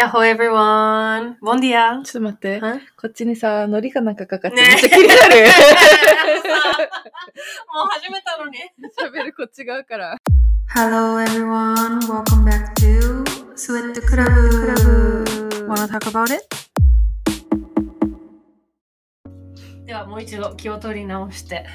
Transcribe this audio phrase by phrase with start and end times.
[0.00, 1.36] やっほー everyone!
[1.42, 2.58] ボンディアちょっと待って。
[2.58, 5.20] はこっちにさ、海苔かなんかかかってねめっちゃ気になる。
[7.68, 8.56] もう始めたのに。
[8.98, 10.16] 喋るこっち側から。
[10.74, 11.98] Hello everyone!
[12.06, 13.24] Welcome back to
[13.56, 15.68] Sweat Club!
[15.68, 16.46] Wanna talk about it?
[19.84, 21.66] ではもう一度気を取り直して。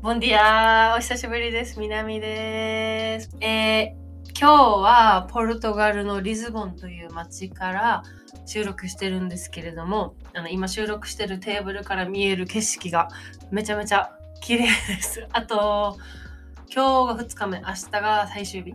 [0.00, 1.80] ボンディアお久しぶりです。
[1.80, 3.36] 南です。
[3.40, 8.02] えー今日はポルトガルのリズボンという街から
[8.46, 13.08] 収録してるんですけれどもあの今収録してるテーブルから見える景色が
[13.52, 14.10] めちゃめちゃ
[14.40, 15.26] 綺麗です。
[15.32, 15.98] あと
[16.68, 18.74] 今日が2日目明日が最終日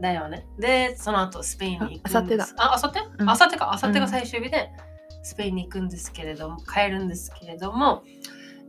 [0.00, 0.44] だよね。
[0.58, 2.54] でその後スペインに行くんです。
[2.58, 4.70] あ明後日うん明後日か明後日が最終日で
[5.22, 8.02] スペインに行くんですけれども帰るんですけれども、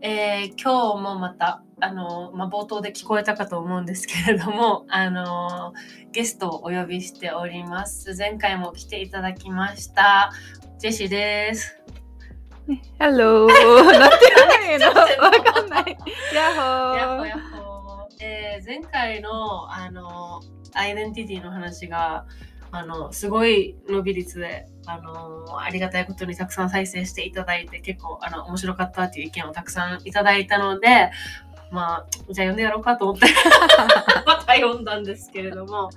[0.01, 5.73] えー今日もまたあの、まあ、冒頭で聞こえたかと思うんですけれども あの
[6.11, 8.15] ゲストをお呼びしております。
[8.17, 10.31] 前回も来ていただきました。
[10.77, 11.75] ジェシーです。
[12.99, 13.47] Hello!
[13.99, 14.17] なんて
[14.67, 15.01] 言うの？
[15.23, 15.97] わかんない。
[16.33, 20.41] ヤッホえー前回のあの
[20.73, 22.25] アイデンティティの話が
[22.71, 31.11] あのすごい伸び率であのありがたいことにたくさん再生していただいて結構あの面白かったっていう意見をたくさんいただいたので
[31.71, 33.27] まあじゃあ読んでやろうかと思って
[34.25, 35.89] また読んだんですけれども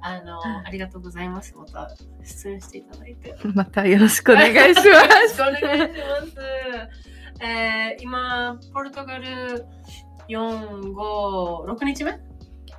[0.00, 1.90] あのありがとうございますまた
[2.22, 3.36] 出演していただいて。
[3.54, 4.88] またよろしくお願いします。
[4.88, 6.36] よろしくお願いします。
[7.40, 9.64] えー、今、ポルトガル
[10.28, 12.12] 4、5、6日目？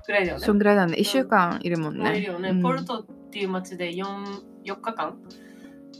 [0.05, 0.45] くらいだよね。
[0.45, 0.97] そんぐらいだね。
[0.97, 2.17] 一週間いるもんね。
[2.17, 5.17] いるよね、うんポルトっていう街で 4, 4日間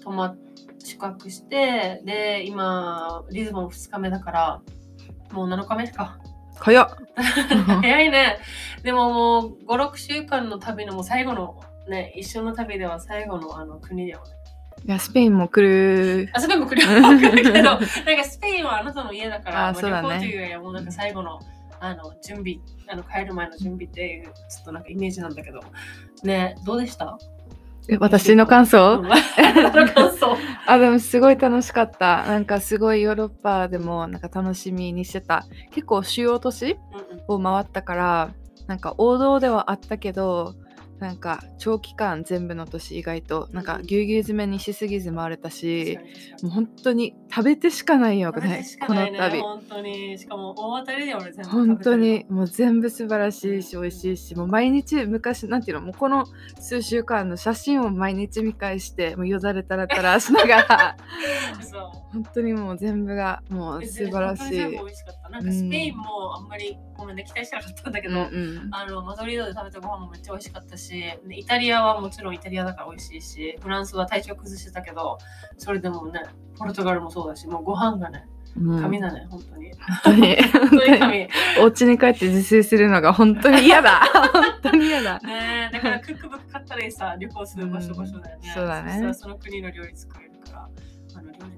[0.03, 0.35] 泊ま
[0.83, 4.61] 宿泊して、で、今、リズボン2日目だから、
[5.31, 6.17] もう7日目か。
[6.59, 6.89] 早っ。
[7.81, 8.39] 早いね。
[8.83, 14.31] でももう5、6週間の旅のもう最後のね、一緒の旅では最後のあの国だよね。
[14.85, 16.29] いや、スペインも来る。
[16.33, 21.39] あ、スペインも来る 来るけど、なんかスペインはあなたの家だから、まああそうだね旅行というよりはもうなんか最後の
[21.79, 22.55] あの準備、
[22.87, 25.61] あの帰る前の準備っていう、ちょっとなんかイメージなんだけど、
[26.23, 27.17] ね、どうでした？
[27.89, 28.99] え私の感想？
[28.99, 29.07] うん
[30.67, 32.23] あでもすごい楽しかった。
[32.25, 35.45] なんかすごいヨーロッパでもなんか楽しみにしてた。
[35.71, 36.77] 結構主要都市
[37.27, 38.33] を回ったから
[38.67, 40.55] なんか王道ではあったけど
[40.99, 45.99] なんか長期間全部の都市意外となんかぎゅうぎゅう詰めにしすぎず回れたし、
[46.41, 56.25] もう本当に食べてしかないよねこの旅本当に、しかも大当たりで俺全部本当にもう全部素晴らしいし美味しいしもう毎日昔なんていうのもうこの
[56.59, 60.97] 数週間の写真を毎日見返してもうよだれたらたらしながら。
[61.61, 64.51] そう本当にもう全部がもう素晴らしい。
[64.51, 65.29] 美味しかった。
[65.29, 70.89] なんかスペインもあんまりごめんね、期待してなかったんだけど、うんうんあのマドリードで食べたご飯もめっちゃ美味しかったし、
[71.27, 75.17] でイタリアはもちろんイタリアだから美味しいし、フランスは体調崩してたけど、
[75.57, 76.21] それでもね、
[76.57, 78.25] ポルトガルもそうだし、もうご飯がね、
[78.59, 79.71] うん神だね、本当に。
[79.71, 81.11] 本当に本当に神。
[81.19, 81.29] ね
[81.61, 84.01] お家に帰って自炊するのが本当に嫌だ
[84.33, 88.51] 本当に嫌だえだからクックブック買ったらいいさ、旅行する場所うん場所だよね。
[88.53, 90.69] そうだねそその国の料理作れるから、
[91.15, 91.56] あの料理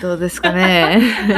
[0.00, 0.98] どうですかね。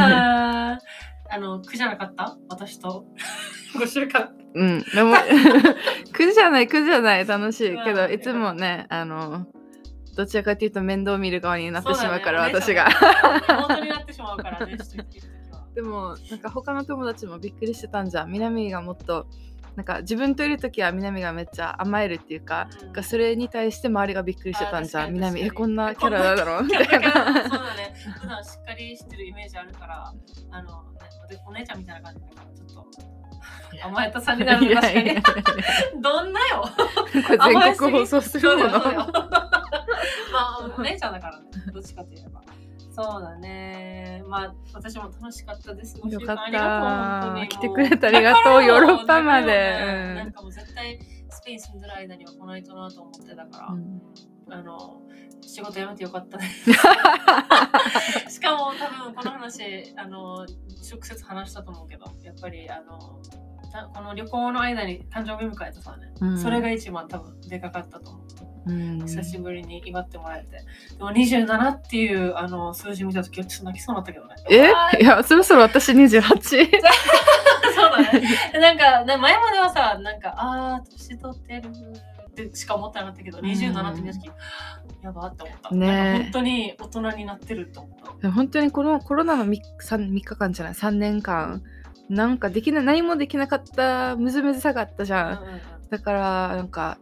[1.29, 2.37] あの、苦じゃなかった？
[2.49, 3.05] 私と？
[3.75, 4.31] 5週間。
[4.55, 5.15] うんでも
[6.15, 7.27] 苦じゃない苦じゃない。
[7.27, 7.97] 楽しいけうん。
[7.97, 9.47] どいつもねあの
[10.17, 12.55] どちらかというと面倒見る側になってしまうからね。
[12.55, 12.89] 私が。
[12.91, 14.78] 本当になってしまうからね。
[15.75, 18.31] でもなんか他の友達もびっくりしてたんじゃん。
[18.31, 19.27] 南がもっと
[19.76, 27.10] なんか自分といる時は南がめっちゃ甘えるっていうか、うんがそれに対して周りがびっくりしてたんじゃ南えこんなキャラだろみたいそうな。
[27.10, 27.94] だね。
[28.20, 30.12] 普段しっかりしてるイメージあるから、
[30.50, 30.98] あの、ね、
[31.28, 32.84] でお姉ちゃんみたいな感じだから、ちょっ
[33.82, 35.22] と甘えたさんになるの確かに。
[36.03, 36.65] どんなよ
[37.12, 38.70] 全国放送するもの。
[38.70, 39.10] ま
[40.32, 42.41] あ、お姉ちゃんだからね、どっちかといえば。
[42.97, 44.23] そうだね。
[44.27, 45.99] まあ、私も楽しかったです。
[45.99, 46.89] よかっありがとう
[47.29, 47.57] 本当にた。
[47.59, 50.15] 来てくれてありがとう、ヨーロッパまで。
[50.15, 50.99] なんかもう絶対
[51.29, 54.01] スペイン住んでる間には来ないとなと思ってたから、うん
[54.49, 55.03] あの
[55.43, 56.48] 仕事辞めてよかったね。
[58.31, 63.21] しかも多分この話あの直接話したと思うけどやっぱりあの
[63.72, 68.27] たこの旅行の間に誕生日迎えたさね、うんそれが一番多分でかかったと思う。
[68.66, 70.59] うん久しぶりに祝ってもらえて。
[70.97, 74.34] でも27っていうあの数字見たときちょっと泣きそうになったけどね。
[74.51, 75.03] え？
[75.03, 76.21] いや、そろそろ私28。
[76.42, 78.22] そうだね。
[78.53, 81.71] でなんか、ね前まではさ、なんか、あー、年取ってる
[82.42, 84.30] ってしか思ってなかったけど、27って見たとき、
[85.03, 85.74] やばって思った。
[85.74, 88.33] ね本当に大人になってるって思った。
[88.33, 91.63] 本当にこのコロナの 3, 3, 日間じゃない3年間
[92.09, 96.98] なんかできな何もできなかったむずむずさがあったじゃん、うんうんうんだからなんか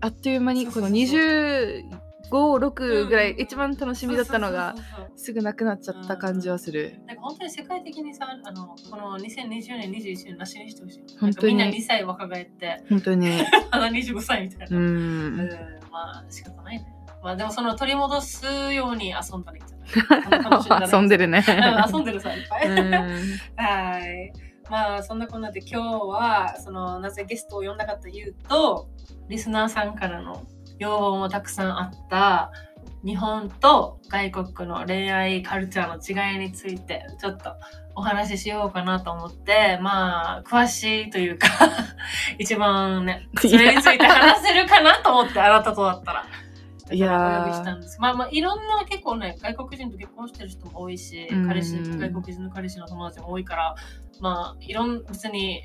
[0.00, 4.74] あっという間にこのそうそうそう20 56ぐらいうん一番楽しみだったのが
[5.14, 7.00] すぐなくなっちゃった感じはする。
[7.06, 11.18] なんか本当に世界的にさ、あのこの2020年、21年なしにしてほしい。
[11.20, 13.28] 本当にみんな2歳若返って、本当に。
[13.70, 14.76] まだ25歳みたいな。
[14.76, 15.48] ううんん。
[15.90, 16.86] まあ仕方ないね。
[17.22, 19.66] まあでもその取り戻すように遊んだらいいん
[20.92, 21.44] 遊んでるね。
[21.46, 22.68] うん遊んでるさ、いっぱい。
[22.68, 22.92] うん
[23.56, 24.32] はい。
[24.70, 28.88] まあそんなこんなで今日はそのなぜゲストを呼んだかというと
[29.28, 30.44] リスナーさんからの
[30.78, 32.50] 要望もたくさんあった
[33.04, 37.50] 日本と外国の恋愛カルチャーの違いについてちょっと
[37.94, 41.48] お話ししようかなと思ってまあ詳しいというか
[42.38, 46.26] 一番ねそれについて話せるかなと思ってあなたとだったら。
[46.92, 48.00] いやーお呼びしたんです。
[48.00, 53.74] まあまあいろんな結構ね外国人と結婚してる人も多いし、うん彼氏外国人の彼氏の友達も多いから、
[54.20, 55.64] まあいろん別に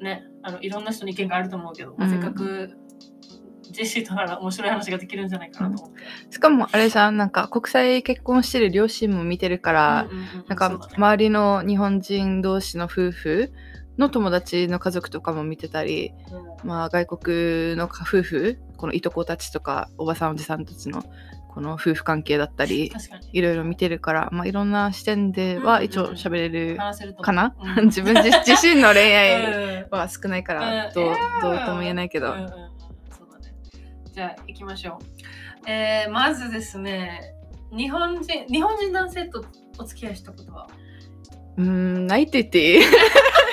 [0.00, 2.76] ねあのいろんな人に意見があると思うけど、せっかく
[3.70, 6.02] ジェシーとなら面白い話ができるんじゃないかなと思って。
[6.30, 13.52] しかもあれさなんか国際結婚してる両親も見てるから、うんうんうんなんか周りの日本人同士の夫婦
[13.98, 16.12] の友達の家族とかも見てたり、
[16.62, 16.68] うん。
[16.68, 21.02] まあ、外国の夫婦このいとこたちとかおばさんおじさんたちの
[21.48, 22.92] この夫婦関係だったり
[23.32, 27.24] いろいろ見てるから、まあ、いろんな視点では一応喋れる話せると思う。
[27.24, 27.86] かな、うん。
[27.90, 29.96] 自分自 自身の恋愛うん。
[29.98, 30.94] は少ないからうん。
[30.94, 32.50] どうどうとも言えないけど、うんうんうん。
[32.50, 32.58] そう
[33.32, 33.54] だね。
[34.12, 35.68] じゃあ行きましょう。
[35.70, 37.34] えー、まずですね、
[37.76, 39.44] 日本人日本人男性と
[39.78, 40.66] お付き合いしたことは？
[41.56, 42.84] うーんないって言っていい？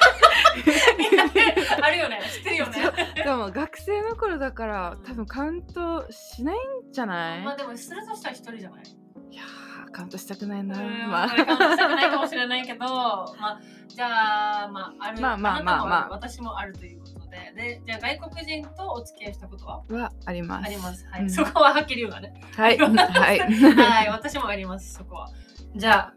[1.85, 2.19] あるよね。
[2.33, 3.13] 知ってるよね。
[3.15, 8.83] でも学生の頃だから多分カウントしないんじゃない、まあでもするとしたら一人じゃない？
[9.31, 15.21] いやーカウントしたくないな、うんまあカウントしたくないかもしれないけど、まあじゃあまあある。
[15.21, 19.83] まあまあまあまあ私もあるということで、でじゃあ外国人とお付き合いしたことは？
[19.89, 21.05] はありますあります。
[21.11, 21.21] はい。
[21.21, 22.33] うんそこははっきり言うわね。
[22.55, 24.93] はいはいはい、私もあります。
[24.93, 25.29] そこは。
[25.75, 26.13] じゃあ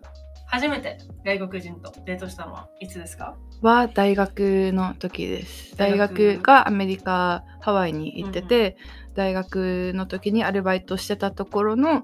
[0.50, 3.36] 初めて外国人とデートしたのはいつですか？
[3.60, 5.76] は大学の時です。
[5.76, 8.78] 大大学学がアメリカハワイに行ってて、
[9.14, 12.02] 大学の時にアルバイトしてたところの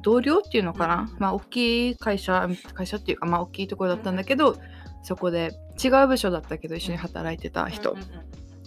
[0.00, 4.56] 同僚っていうのかな、うんまあ大きい会社会社っていうかまあ大きいところだったんだけど、
[5.02, 5.50] そこで
[5.82, 8.10] 違う部署だったけど一緒に働いてた人、うんうんうん。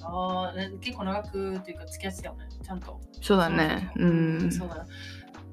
[0.01, 2.47] ああ、ね、結構長くっていうか付き合ってたよね。
[2.61, 2.99] ちゃんと。
[3.21, 3.91] そうだね。
[3.95, 4.51] そうん。
[4.51, 4.89] そうだね。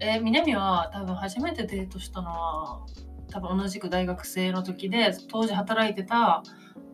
[0.01, 2.85] えー、南は多分初めてデートしたのは
[3.33, 6.43] 多分同じく大学生の時で当時働いてた、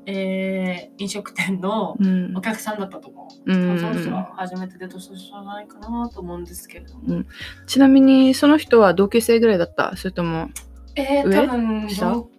[0.06, 2.37] えー飲食店のうん。
[2.37, 3.52] お客さんだったと思う。
[3.52, 3.79] うん。
[3.79, 7.25] その人が初めてデートした人じゃないかなと思うんですけれども。
[7.67, 9.96] ちなみにその人は同級生ぐらいだった？
[9.96, 10.49] それとも
[10.96, 11.46] えー、上？
[11.46, 11.88] 多分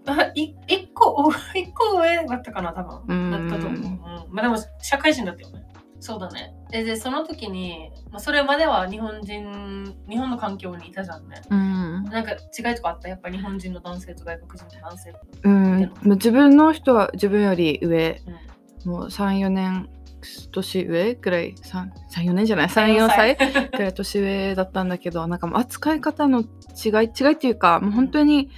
[0.07, 3.01] あい一個お一個上だったかな多分。
[3.07, 3.49] うん。
[3.49, 3.99] だったと思う、うん。
[4.33, 5.63] まあ、でも社会人だったよね。
[5.99, 11.41] そうだねえでその時に、まあ、それまでは日本人日本の環境にいたじゃんね。
[11.49, 13.09] うん、なんか違いとかあった？
[13.09, 15.13] やっぱ日本人の男性と外国人の男性。
[15.43, 18.21] うん、もう自分の人は自分より上。
[18.85, 18.91] うん。
[18.91, 19.89] もう34年
[20.51, 21.55] 年上くらい。
[21.55, 23.37] 34年じゃない？34歳。
[23.71, 26.45] くらい年上だったんだけど なんかもう扱い方の違い
[27.19, 28.49] 違いっていうかもう本当に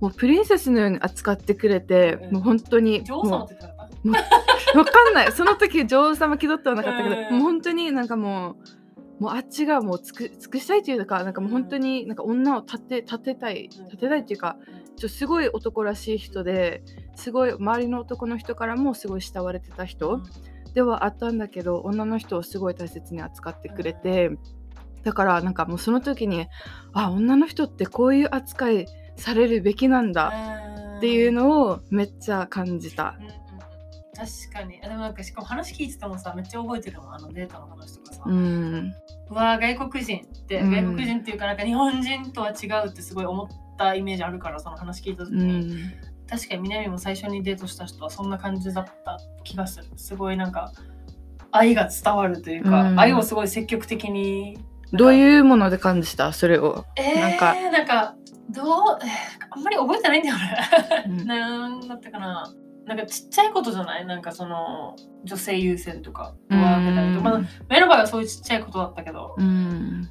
[0.00, 2.32] もうプリンセスのように扱ってくれて、うん。
[2.34, 3.46] もう本当に女王様
[4.04, 5.32] もって言ってなかんない。
[5.32, 7.32] その時女王様気取ってはなかったけど、うん。
[7.32, 8.56] もう本当になんかも
[9.18, 13.84] うもうあっちがもうつく尽くしたいというかなんかもう本当になんか女を立て立てたいうん。
[13.86, 14.56] 立てたいっていうか
[14.96, 16.82] ちょすごい男らしい人で
[17.14, 20.20] すごい周りの男の人からもすごい慕われてたた人、
[20.74, 24.30] ではあったんだけど女の人をすごい大切に扱ってくれて、
[25.02, 26.46] だからなんかもうその時に
[26.92, 30.32] あ女の人ってこういう扱いされるべきなんだ
[30.98, 33.16] っていうののをめっちゃ感じた。
[34.20, 34.78] 確かに。
[34.78, 38.92] でもなんかしかも話聞いててもさめっちゃ覚えてるもんあのデータの話とかさ、うん、
[39.30, 40.70] うわ外国人って、うん。
[40.70, 43.48] 外国人っていうかなんか日本人とは違うってすごい思っ
[43.78, 45.92] たイメージあるからその話聞いた時うに、ん、
[46.28, 49.86] 確かに南も最初にデートした人はそんな感じだった気がする。
[49.96, 50.72] すごいなんか
[51.50, 53.00] 愛が伝わるというか、うん。
[53.00, 54.58] 愛をすごい積極的に
[54.92, 56.32] どうういうもので感じた？
[56.34, 56.84] それを。
[56.96, 57.54] えー、なんか。
[57.70, 58.14] なんか
[58.50, 61.26] どうえーあんまり覚えてないんだよね、うん。
[61.26, 62.52] なんだったかな
[62.90, 64.04] なんかちっちゃいことじゃない？
[64.04, 70.10] なんかその女性優先とかうドア開けたりとか、まあん、目の場合はそういうちっちゃいことだったけど、うん、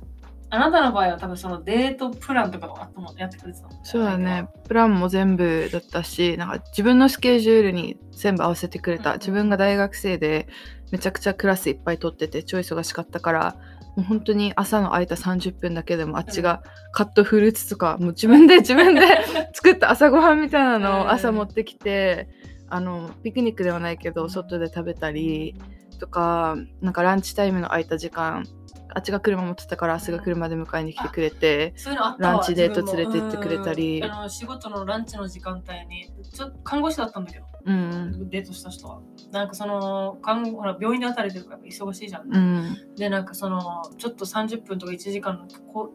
[0.50, 3.74] あなたの場合は多分そのデートプランとかをやってくれてたの。
[3.84, 4.48] そうだね。
[4.66, 10.48] プランも全部だったしなんか自分のスケジュールに全部合わせてくれた、うん自分が大学生で
[10.94, 13.56] めちゃくちゃクラスいっぱい取ってて超忙しかったから。
[13.96, 19.02] もう本当に朝の空いた30分だけでもあっちがカットフルーツとかもう自分で自分で
[19.52, 22.30] 作った朝ごはんみたいなのを朝持ってきて、
[22.70, 25.56] あのピクニックではないけど外で食べたり
[26.00, 28.46] とかなんかランチタイムの空いた時間
[28.94, 34.02] あっちが車持ってたからあっちが車で迎えに来てくれて、そういうのあったわランチデート連れてってくれたり。
[34.02, 39.02] うんあの仕事のランチの時間帯にちょ看護師だったんだけど、うんデートした人は。
[39.32, 42.96] なんかその看護ほら病院で働いてるから忙しいじゃん、うん。
[42.96, 45.46] でなんかそのちょっと30分とか1時間の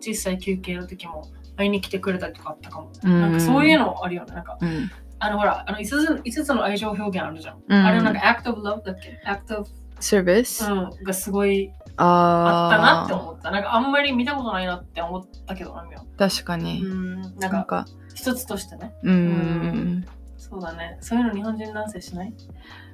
[0.00, 3.20] 小さい休憩の時も会いに来てくれたりとかあったかも、うん。
[3.20, 4.34] なんかそういうのあるよね。
[4.34, 4.90] なんかうん
[5.24, 7.86] あのほらあの5つ ,5 つの愛情表現あるじゃん、うん。
[7.86, 9.68] あれなんか act of love だっけ？act of、
[10.00, 13.50] service、うん、がすごいあったなあって思った。
[13.50, 15.74] なんかあんまり見たことないなって思ったけど
[16.18, 17.86] 確かに、うんなんかか。
[18.14, 18.94] 一つとしてね。
[19.02, 20.06] うん。
[20.36, 20.98] そうだね。
[21.00, 22.34] そういうの日本人男性しない？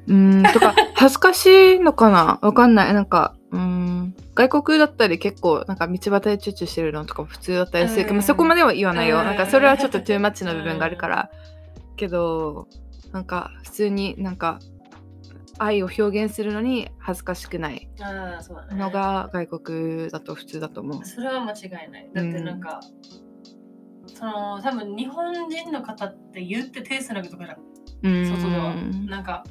[0.07, 2.39] うんとか 恥ずかしいのかな？
[2.43, 2.95] わかんない。
[2.95, 4.15] なんかうん。
[4.37, 8.17] 外国だったり結構なんか道端でチュッチュしてるのとかも普通だったりするけど、うん。
[8.19, 11.31] まあそこまでは言わないよ、うんなんかそれはちょっとトゥーマッチの部分があるから、
[12.01, 12.67] けど
[13.13, 14.59] なんか普通になんか
[15.59, 17.91] 愛を表現するのに恥ずかしくない
[18.71, 21.05] のが外国だと普通だと思う。
[21.05, 22.11] それは間違いない。
[22.15, 22.81] だってなんか、
[24.07, 27.59] その多分日本人の方って言って手つなぐとかじゃん。
[28.03, 28.27] うん。
[28.27, 28.75] 外では
[29.07, 29.45] なんか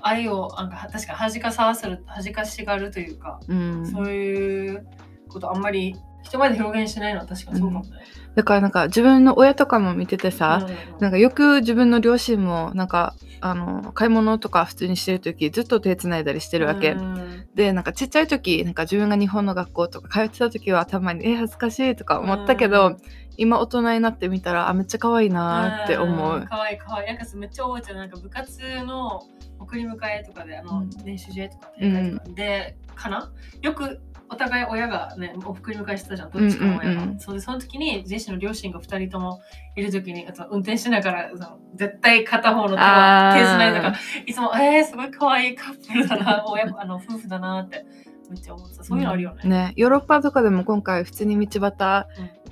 [0.00, 3.86] 愛をなんか確かに恥かさわせる恥かしがるというか、うん。
[3.86, 4.84] そういう
[5.28, 5.94] ことあんまり
[6.26, 7.90] 人前で表現しないのは確かにそうかもね。
[8.34, 10.66] だからなんか自分の親とかも見ててさ、
[11.00, 17.46] なんかよく自分の両親もなんかあの買い物とか普通にしてる時ずっと手つないだりしてるわけ、うん。
[17.54, 22.96] でなんかちっちゃい時なんか自分が日本の学校とか通ってた時はたまにえ恥ずかしいとか思ったけど、うん。
[23.38, 27.04] 今大人になってみたらあめっちゃ可愛いなって思う、かわいいかわい。
[27.04, 27.08] い。
[27.08, 27.96] なんかめっちゃ覚えてる。
[27.96, 29.22] なんか部活の
[29.58, 30.90] 送り迎えとかで、あの、うん。
[31.04, 33.30] 練習試合とか大会とかで、かな？
[33.60, 36.90] よくお互い親がね、お送り迎えしてたじゃん、どっちかの親が。
[36.90, 39.40] うんうんうんそれでその時に、ジェシーの両親が2人とも
[39.74, 43.38] いる時に、あと運転しながら、その絶対片方の手があー。
[43.38, 47.84] 手つないだから、いつも、えー、すごい可愛いカップルだな、親あの夫婦だなって、
[48.30, 48.84] めっちゃ思ってた。
[48.84, 49.48] そういうのあるよね。
[49.48, 49.72] ね。
[49.76, 52.06] ヨーロッパとかでも今回普通に道端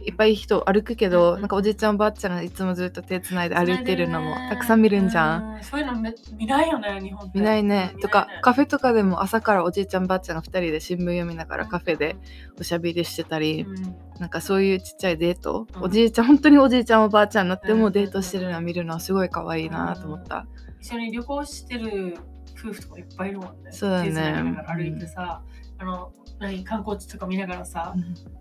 [0.04, 5.58] いっぱい人歩くけど、うんなんかおじいちゃんおばあちゃんがいつもずっと手つないで歩いてるのもたくさん見るんじゃん。
[5.60, 7.30] うそういうのめ見ないよね、日本。
[7.34, 7.92] 見ないね。
[7.94, 12.16] うんとかカフェとかでも朝からおじいちゃんばあちゃんが2人で新聞読みながらカフェで
[12.58, 13.96] おしゃべりしてたり、うん。
[14.20, 15.82] なんかそういうちっちゃいデート、うん。
[15.84, 20.46] おじいちゃん本当におじいちゃんおばあちゃんになってうんもデートしてるのを見るのはすごい可愛いなと思った、
[20.80, 22.18] 一緒に旅行してる
[22.58, 23.72] 夫婦とかいっぱいいるもんね。
[23.72, 24.64] そうだね。
[24.66, 25.42] 歩いてさ、
[25.78, 27.94] あの何観光地とか見ながらさ、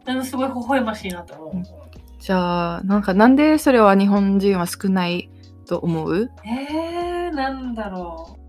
[0.05, 1.55] でもすごい微笑ましいなと思う。
[1.55, 1.63] うん
[2.19, 5.29] じゃあなんかなんでそれは日本人は少ない
[5.67, 6.31] と思う？
[6.45, 8.42] えー、なんだろう。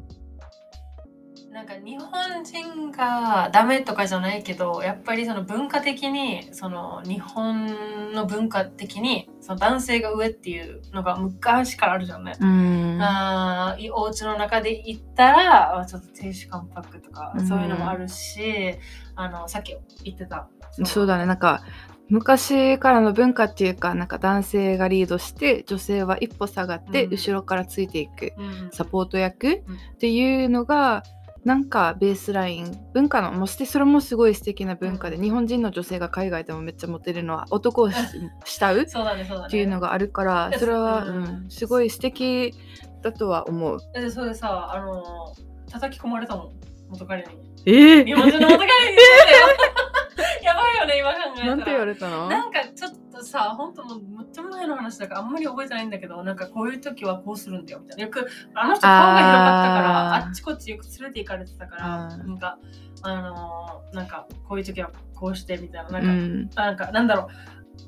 [1.54, 12.32] なんか日本人がダメとかじゃないけどやっぱりその文化的にその日本の文化的にその男性が上っていうのが昔からあるじゃんね。
[12.40, 12.98] うん。
[13.00, 17.46] あお家の中で行ったらあちょっと亭主関白とかうん。
[17.46, 18.74] そういうのもあるし、
[19.14, 20.48] あのさっき言ってた
[20.82, 21.26] そうだね。
[21.26, 21.62] なんか
[22.08, 27.12] 昔からの文化っていうかなんか男性がリードして女性は一歩下がってうん。
[27.12, 28.70] 後ろからついていくうん。
[28.72, 29.76] サポート役うん。
[29.76, 31.04] っていうのが
[31.44, 37.96] なんかベースライン文化のもしてそれもすごい素敵な文化で日本人の女性が海外でもめっちゃモテるのは男をし
[38.44, 39.46] 慕う そうだねそうだね。
[39.48, 42.54] っていうのがあるからそれは、ううんん、すごい素敵
[43.02, 43.78] だとは思う。
[43.92, 45.34] でそれでさあの
[45.70, 46.52] 叩き込まれたもん
[46.88, 47.28] 元彼に。
[47.66, 48.98] え日本人の元彼に
[50.42, 51.46] やばいよね今考えたら。
[51.48, 52.28] なんて言われたの？
[52.28, 58.02] なんかちょっとさ本当もうめっちゃ前の話だからあんまり覚えてないんだけどなんかこういう時はこうするんだよみたいな。
[58.04, 62.58] よくあの人顔が広かったからあっちこっちよく連れて行かれてたからうんなんか
[63.02, 65.90] あのーなんかこういう時はこうしてみたいな。
[65.90, 66.50] なんか、うん。
[66.54, 67.26] なんかなんだろう。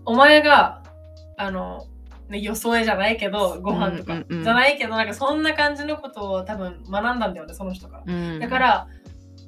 [0.04, 0.82] お前が
[1.36, 1.86] あの
[2.28, 4.38] ね、予想じゃないけどご飯とか、うんうん。
[4.38, 8.14] うんじゃないけどなんかそんな感じのことを多分学んだんだよねその人から。
[8.14, 8.40] うん。
[8.40, 8.88] だから、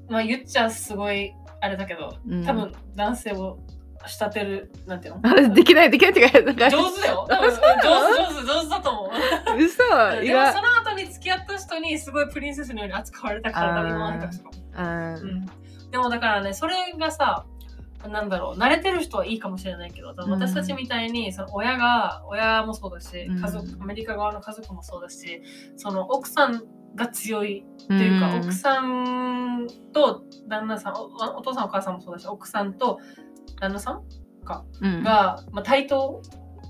[0.08, 2.44] まあ言っちゃすごいあれだけど、うん。
[2.44, 3.58] 多分男性を
[4.06, 5.54] 仕立てるなんていうの？
[5.54, 9.10] できないできないってかなんか上手だよ上手上手上手だと思う。
[9.58, 9.82] 嘘
[10.20, 15.14] でもその後に付き合った人にすごいプリンセスのように扱われたからあー今までかしかも、うん。
[15.14, 15.46] うん、
[15.90, 17.44] でもだからねそれがさ
[18.08, 23.40] なんだろう慣れてる人はいいかもしれないけど私たちみたいにその親が親もそうだしうん。
[23.40, 25.42] 家族アメリカ側の家族もそうだし
[25.76, 26.62] その奥さん
[26.94, 31.06] が強いというか、奥さんと旦那さんお
[31.38, 32.98] お父さんお母さんもそうだし奥さんと
[33.60, 34.02] 旦那さん
[34.80, 35.02] うん。
[35.02, 36.22] が、まあ、対等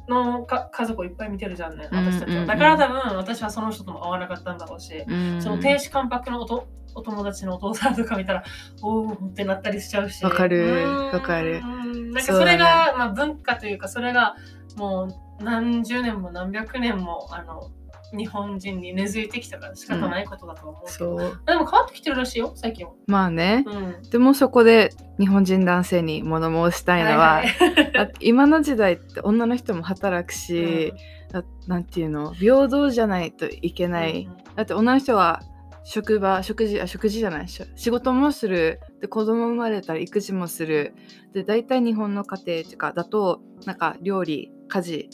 [0.08, 2.42] のか家族をいっぱい見てるじゃんね私たちは、うんうん。
[2.42, 5.42] うんだから多分私はその人とも合わなかったんだろうし、うん。
[5.42, 8.42] その亭主関白のおとお友達のお父さんとか見たら
[8.82, 10.25] おおってなったりしちゃうし。
[10.25, 11.62] わかるわかる。
[11.62, 14.34] なんかそれが、まあ、文化というかそれが
[14.76, 15.08] も
[15.40, 17.70] う何十年も何百年もあの
[18.17, 21.41] 日本人に根付いてきたから仕方ないことだと思うそう。
[21.47, 22.93] でも変わってきてるらしいよ最近は。
[23.07, 23.65] まあね。
[23.67, 28.12] うん、でもそこで日本人男性に物申したいのは、はいはい。
[28.21, 30.93] 今の時代って女の人も働くし、
[31.33, 32.33] だなんていうの？
[32.33, 35.43] 平等じゃないといけない、だって女の人は
[35.85, 37.49] 職場食事あ食事じゃない。
[37.49, 38.81] し仕事もする。
[39.00, 40.95] で子供生まれたら育児もする。
[41.35, 45.11] で大体日本の家庭とかだとなんか料理家事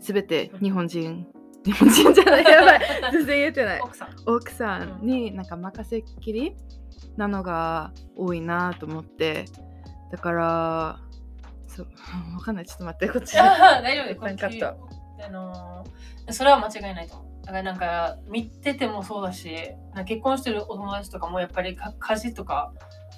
[0.00, 1.26] すべて日本人
[1.64, 2.44] 日本人じゃない？
[2.44, 2.80] やばい。
[3.12, 3.80] 全然言えてない。
[3.80, 4.08] 奥さん。
[4.26, 6.56] 奥さんになんか任せっきり
[7.16, 9.44] なのが多いなと思って。
[10.10, 10.98] だから
[11.66, 11.86] そう
[12.36, 12.66] わかんない。
[12.66, 13.36] ちょっと待ってこっち。
[13.36, 14.20] 大丈夫です。
[14.40, 14.88] カット
[15.24, 17.46] あのーそれは間違いないと思う。
[17.46, 19.52] だからなんか見ててもそうだし、
[20.06, 22.72] 結婚してるお友達とかもやっぱりか家事とか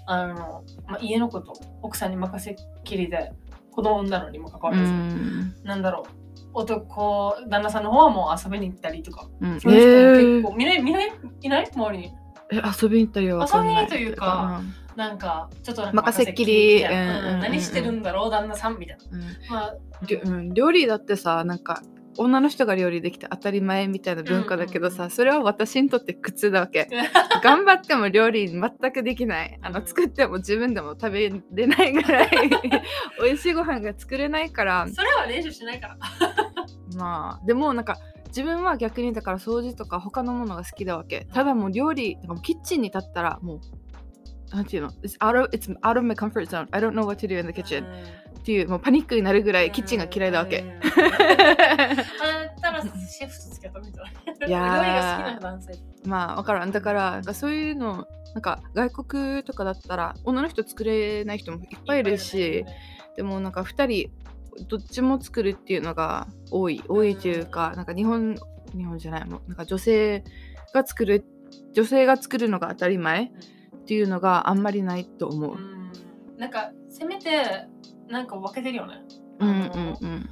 [0.06, 3.32] あの、まあ、家のこと奥さんに任せっきりで
[3.70, 6.23] 子供産んだのにもかかわうらず、ん、なんだろう
[6.54, 10.42] 男旦那さんの方はもう遊びに行ったりとか、うん、そういう人もえ結ー。
[10.42, 11.70] 構見ない見ないいない？
[11.74, 12.12] 周りに。
[12.52, 14.62] え遊びに行ったりは遊びにというか
[14.96, 17.34] なんかちょっと任せっきりうんうんうん。
[17.34, 17.40] うん。
[17.40, 19.04] 何してるんだろう旦那さんみたいな。
[19.10, 19.22] うん。
[19.22, 19.74] うんまあ
[20.24, 20.54] うん。
[20.54, 21.82] 料理だってさなんか
[22.16, 26.88] 女の人が料理できて当たり前みたいな文化だけどさ、それは私にとって苦痛だわけ。
[27.42, 29.58] 頑張っても料理全くできない。
[29.62, 32.30] あの作っても自分でも食べれないぐらい
[33.22, 34.86] 美味しいご飯が作れないから。
[34.88, 35.98] それは練習しないから。
[36.96, 41.26] まあでもなんか自分は逆にだから掃除とか他のものが好きだわけ。
[41.32, 43.60] ただもう料理なんかもうキッチンに立ったらもう
[44.54, 46.68] なんていうの？It's out of, it's out of my comfort zone.
[46.70, 47.84] I don't know what to do in the kitchen、
[48.44, 54.48] っていうもうパニックになるぐらいキッチンが嫌いだわけ、あたらシェフと付き合ったみたい。
[54.48, 55.72] いや料理が好きな男性。
[56.04, 62.66] まあ分からんだからなんかそういうのなんか外国とかだったら女の人作れない人もいっぱいいるし
[63.16, 64.10] でもなんか2人
[64.68, 68.34] どっちも作るっていうのが多い多いというかなんか日本
[68.76, 70.22] 日本じゃないもなんか女性
[70.74, 71.24] が作る
[71.72, 73.32] 女性が作るのが当たり前
[73.74, 75.54] っていうのがあんまりないと思う。
[75.54, 75.74] うん
[76.36, 77.66] なんかせめて
[78.08, 79.02] なんか分けてるよね。
[79.40, 79.56] うんうん
[80.00, 80.30] うん。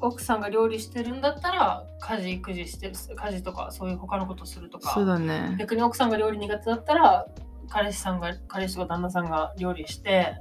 [0.00, 4.92] 奥さんが料理してるんだったら家事育児して家事とかそういう他のことするとか。
[4.92, 5.56] そうだね。
[5.58, 7.26] 逆に奥さんが料理苦手だったら
[7.68, 10.34] 彼氏さんが彼氏とか旦那さんが料理して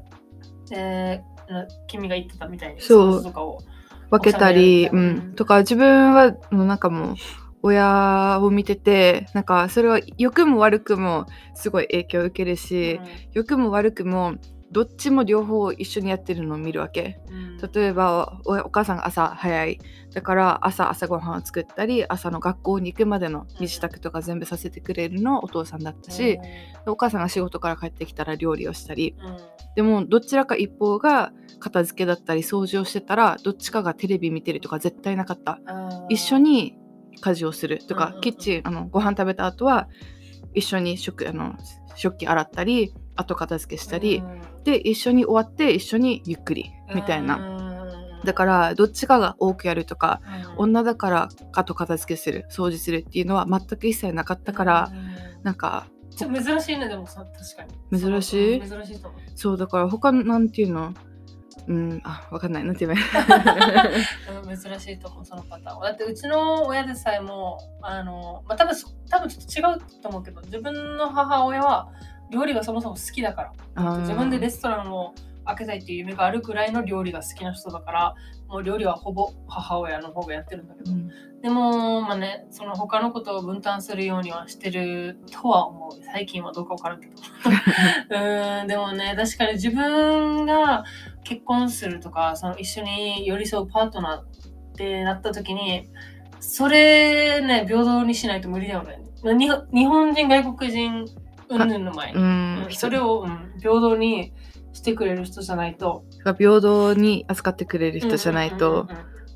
[0.70, 3.24] でな君が言ってたみたいにそう。
[3.24, 3.60] とかを
[4.10, 5.34] 分けたり、うん。
[5.36, 7.16] とか自分はもうなんかもう
[7.62, 13.00] 親を見ててなんかそれは良くも悪くもすごい影響を受けるし、
[13.34, 14.34] 良くも悪くも
[14.72, 17.20] どっちも両方一緒にやってるのを見るわけ。
[17.30, 17.58] うん。
[17.58, 19.80] 例えばおお母さんが朝早い。
[20.14, 26.40] だから朝朝ごはんを作ったり朝の学校に行くまでの身支度とか全部させてくれるのお父さんだったし、
[26.86, 29.16] お母さんが仕事から帰ってきたら料理をしたり。
[29.22, 29.38] うん。
[29.76, 35.60] でもどちらか一方が片付けだったり掃除をしてたらどっちかがテレビ見てるとか絶対なかった。
[36.10, 36.78] 一緒に
[37.20, 38.22] 家事をするとか、うんうんうん。
[38.22, 39.90] キッチンあのご飯食べた後は
[40.54, 41.56] 一緒に食あの
[41.96, 47.62] 食器洗ったり後片付けしたり、うんで一緒に終わって一緒にゆっくりみたいな、うん
[48.24, 50.21] だからどっちかが多くやるとか、
[50.56, 56.30] うん女だから後片付けする掃除するっていうのは全く一切なかったから、うんなんか珍
[56.62, 58.00] しいねでもさ確かに。
[58.00, 58.62] 珍しい？
[58.62, 59.21] 珍しいと思う。
[59.34, 60.93] そうだから他のなんていうの？
[61.67, 64.45] うんあわかんないなんて言えばいい？
[64.52, 65.88] うん珍しいと思うそのパターンは。
[65.88, 71.89] だってうちの親でさえもあの、まあ、多分そ多分ちょっと違うと思うけど自分の母親は
[72.32, 73.98] 料理がそもそも好きだから。
[74.00, 75.13] 自分でレストランを
[75.46, 78.15] 開けたいっていう夢があるくらいの料理が好きな人だから
[78.48, 81.10] もう料理はほぼ母親の方がやってるんだけど、うん。
[81.41, 86.04] でもまあねその他のことを分担するようにはしてるとは思う。
[86.04, 87.13] 最近はどうかわからんけど。
[88.12, 90.84] うーんでもね確かに自分が
[91.24, 94.26] 結婚するとかその一緒に寄り添うパートナーっ
[94.76, 95.89] てなった時に
[96.39, 99.00] それね平等にしないと無理だよね。
[99.24, 101.06] 日本人外国人
[101.52, 104.34] 云々の前に、うんそれを、うん、平等に
[104.74, 106.06] してくれる人じゃないと
[106.38, 108.88] 平等に扱ってくれる人じゃないと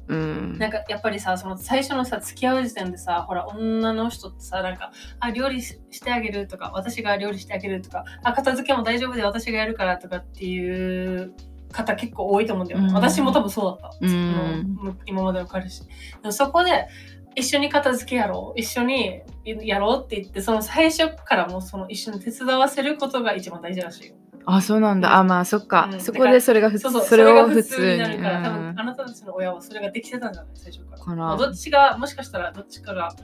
[0.07, 11.33] うんなんかやっぱりさその最初のさ付き合う時点でさほら女の人ってさなんかあ料理してあげるとか私が料理してあげるとかあ片付けも大丈夫で私がやるからとかっていう
[11.71, 15.87] 方結構多いと思うんだよ、うん私も多分そうだった、うんその今までの彼氏で
[16.23, 16.87] もそこで
[17.35, 18.59] 一緒に片付けやろう。
[18.59, 24.15] 一緒にやろうって言ってその最初からもうその一緒に手伝わせることが一番大事らしいよ。
[24.47, 25.99] あそうなんだ、あまあそっか、うん。
[25.99, 28.73] そこでそれが普通それを普通通にになるから、多うん。
[28.73, 30.51] 分あなたたちの親はそれができてたんじゃない？
[30.55, 31.01] 最初から。
[31.03, 33.15] かなまあどっちがもしかしたらどっちかが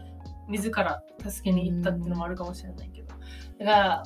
[0.48, 3.08] 自ら助けに行ったっていうのもあるかもしれないけど。
[3.60, 4.04] だから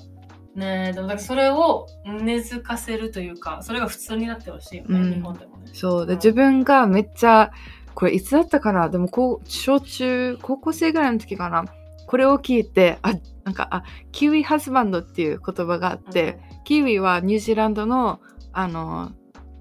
[0.56, 5.13] ねえでもだからそれを根付かせるというかそれが普通になってほしいよね、うん。
[5.13, 5.72] 日本でもね。
[5.74, 6.06] そう。
[6.06, 6.20] でうん。
[6.20, 7.52] 自分がめっちゃ
[7.95, 8.89] これいつだったかな？
[8.89, 11.65] でも小中高校生ぐらいの時かな？
[12.08, 18.19] これを聞いてあなんかあキウイハズバンドっていう言葉があって、キウイはニュージーランドの
[18.53, 19.12] あの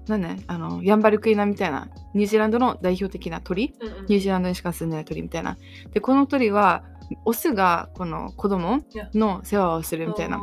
[0.07, 3.73] なんねあのヤンバルクイナみたいなニュージーランドの代表的な鳥？
[3.79, 4.05] うんうん。
[4.05, 5.57] ニュージーランドにしか住んでない鳥みたいな。
[5.93, 6.83] でこの鳥は
[7.23, 8.81] オスがこの子供
[9.13, 10.39] の世話をするみたいな。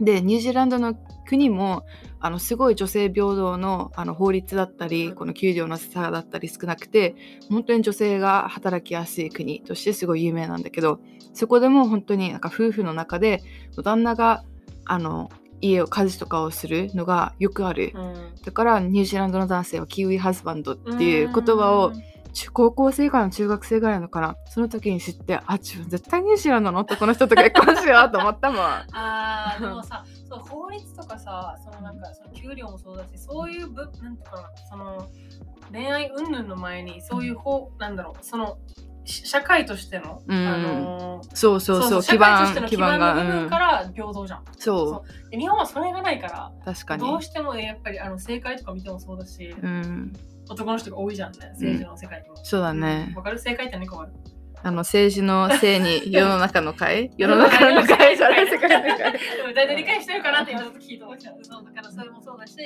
[0.00, 0.94] でニュージーランドの
[1.26, 1.84] 国も
[2.20, 5.14] あのすごい女性平等のあの法律だったり、うん。
[5.14, 7.14] この給料の差だったり少なくて
[7.50, 11.00] 本当に女性が働きやすい国としてすごい有名なんだけど
[11.32, 13.42] そこでも本当になんか夫婦の中で
[13.82, 14.44] 旦那が
[14.84, 17.92] あの家を家事とかをするのがよくある。
[17.94, 18.34] うん。
[18.44, 22.02] だからニュージーランドの男性はキウイハズバンドっていう言葉を中
[22.46, 28.60] 高校生からの中学生ぐらいのかなその時に知ってあ自分絶対ニュージーランドの男の人と結婚しようと思ったもん。
[28.92, 35.08] あー でもさそう法律とかさそのなんかその給料もそうだしそういうぶなんとかなその
[35.72, 38.58] 恋愛云々の前にそういう法、なんだろうその
[39.04, 40.46] し社会としての、うん。
[40.46, 47.02] あのーそうそうそう基社会として盤の基盤が、の部うん分から平等じゃん、そで日本はそれがないからう確かに。
[47.02, 50.12] どうしてもやっぱりあの政界とか見てもそうだし、うん
[50.48, 53.12] 男の人が多いじゃんね政治の世界にも、そうだね。
[53.16, 53.36] わかる？
[53.36, 54.12] 政界って何かる？
[54.60, 57.12] あの政治のせいに世の中の会？
[57.16, 58.16] 世の中の会？
[58.16, 58.98] じゃない世界の会。
[59.54, 61.30] 大体理解してるかなって今ちょっと聞いてました。
[61.42, 62.56] そうだからそれもそうだし、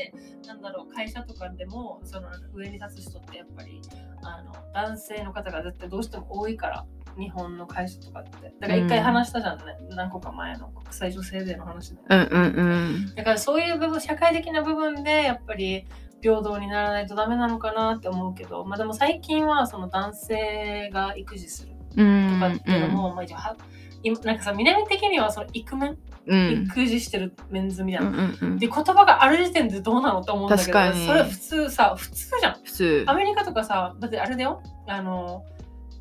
[0.46, 3.82] なんだろう、会社とかでもその上に立つ人ってやっぱり
[4.22, 6.86] あの男性の方が絶対どうしても多いから、
[7.18, 8.30] 日本の会社とかって。
[8.58, 12.00] だから一回話したじゃんね、何個か前の国際女性デーの話で。
[12.08, 12.62] うんうんう
[13.10, 15.86] んだからそういう部分、社会的な部分でやっぱり
[16.22, 22.34] 平等にならないとダメなのかなって思うけど、まあでも最近はその男性が育児するうん。
[22.34, 23.56] とかっていうのも、まあ一応は
[24.02, 26.64] 今なんかさ、南的にはそのイクメンうん。
[26.68, 28.08] 育児してるメンズみたいな。
[28.08, 28.58] うんうんうん。
[28.58, 32.54] で言葉がある時点でどうなのって思うんだけどそれ普通さ普通じゃん。
[32.62, 33.04] 普通。
[33.08, 34.62] アメリカとかさだってあれだよ。
[34.86, 35.44] あの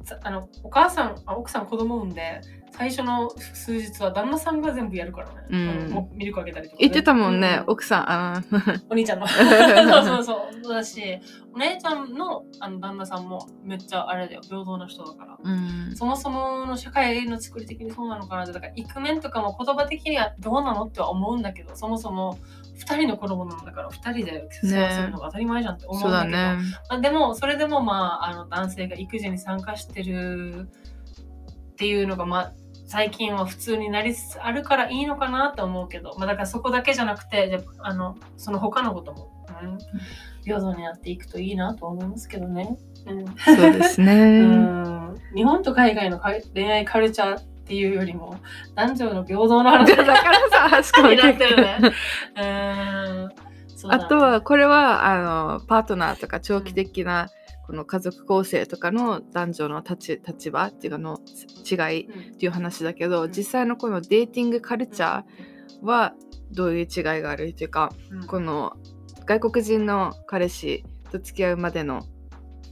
[0.03, 6.09] さあのお母さんあ奥さん子供産んで最初の数日は旦那さんが全部やるからね、うん。
[6.17, 6.81] ミルクあげたりとか。
[6.81, 8.11] ね、言ってたもんね、う奥さん。
[8.11, 9.27] あのお兄ちゃんの。
[9.29, 9.45] そう
[10.05, 10.63] そうそう。
[10.63, 11.19] そうだし
[11.53, 14.41] お姉ちゃんのあの旦那さんもめっちゃあれだよ。
[14.41, 15.37] 平等な人だから。
[15.43, 15.95] うん。
[15.95, 22.37] そもそもの社会の作り的にそうなのかなってだからイクメンとかも言葉的にはどうなのっては思うんだけどそもそも
[22.79, 26.63] 2人の子供なんだから2人で世話するのが当たり前じゃんって思うんだけど、だね。
[26.89, 30.67] まあ、でもそれでもまああの男性が育児に参加してる
[31.73, 32.53] っていうのがまあ
[32.91, 39.31] 最近は普通になりつつあるからいいのかなと思うけど、まあ、だからそこだけじゃなくてあのその他のことも、
[39.63, 39.77] うん、
[40.43, 42.77] 平等になっていくといいなと思いますけどね。
[43.07, 43.25] うん。
[43.37, 45.15] そうです うねん。
[45.33, 48.35] 日本と海外のか恋愛カルチャーっていうよりも
[48.75, 51.15] 男女の平等の話だからさ に。
[51.15, 51.77] なってるね。
[52.35, 53.29] うん。
[53.89, 57.29] あとはこれはあのパートナーとか長期的な
[57.65, 61.19] この家族構成とかの男女の立ち立場っていうかの
[61.69, 62.33] 違いうん。
[62.33, 63.31] っていう話だけど、うん。
[63.31, 66.13] 実際のこのデーティングカルチャーは
[66.51, 68.27] どういう違いがあるっていうかうん。
[68.27, 68.73] この
[69.25, 72.05] 外国人の彼氏と付き合うまでの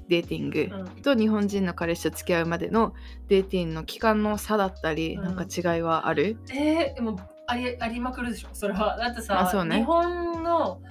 [0.09, 1.01] デーティングうん。
[1.01, 2.93] と日本人の彼氏と付き合うまでの
[3.27, 5.23] デーティングの期間の差だったり、うん。
[5.23, 6.37] なんか違いはある？
[6.51, 8.49] えー、でもありありまくるでしょ？
[8.53, 8.97] それは。
[8.97, 9.77] だってさ、ね。
[9.77, 10.81] 日本の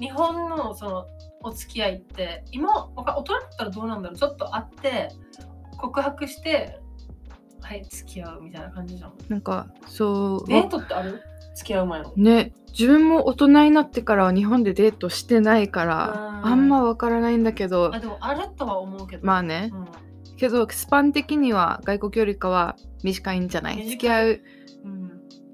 [0.00, 1.06] 日本のその
[1.42, 4.18] お付き合いって今大人だったらどうなんだろう？
[4.18, 5.08] ちょっと会って
[5.78, 6.80] 告白して
[7.60, 9.12] はい付き合うみたいな感じじゃん。
[9.28, 11.22] なんかそうデートってある？
[11.54, 12.12] 付き合う前の。
[12.16, 16.46] ね自分も大人になってからは日本でデートしてないからうん。
[16.46, 19.26] あんまわからないんだけどあでもあるとは思うけど。
[19.26, 19.70] まあね。
[19.72, 19.86] うん。
[20.36, 23.76] けどスパン的には外国よりかは短いんじゃない？
[23.76, 23.90] 短い。
[23.90, 24.40] 付き合う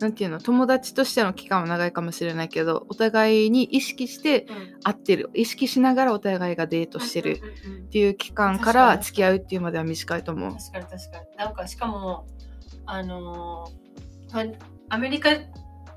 [0.00, 4.80] うんなんていうの友達としての期間は長いかもしれないけどお互いに意識してうん。
[4.82, 5.30] 会ってる。
[5.34, 10.52] 意識しながらお互いがデートしてるうんうんうんっていう期間からに付き合うっていうまでは短いと思う。
[10.52, 11.36] 確かに確かに。
[11.36, 12.26] なんかしかも
[12.86, 14.56] あのー
[14.88, 15.30] アメリカ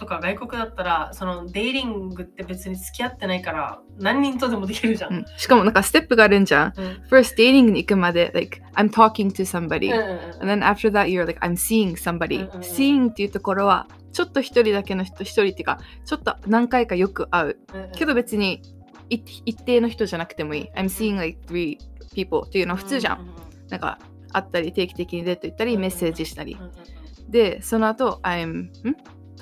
[0.03, 5.13] とか外国だったらそのデイリングって別に付き合ってないから何人とでもできるじゃん。
[5.13, 5.25] うん。
[5.37, 6.73] しかもなんかステップがあるんじゃん。
[6.75, 6.85] うん。
[7.09, 11.93] First dating に行くまで like I'm talking to somebody、うんうん and then after that you're like I'm seeing
[11.93, 17.59] somebody、うん seeing っていうところはちょっと一人だけの人一人っていうかちょっと何回かよく会う。
[17.73, 17.91] うんうん。
[17.91, 18.61] けど別に
[19.09, 20.69] い一定の人じゃなくてもいい。
[20.75, 21.77] I'm seeing like three
[22.13, 23.99] people っていうのは普通じゃん、うううなんか
[24.33, 26.55] 会ったり定期的にデート行ったりメッセージしたり。
[26.55, 27.31] うんうんうん。
[27.31, 28.71] でその後 I'm ん？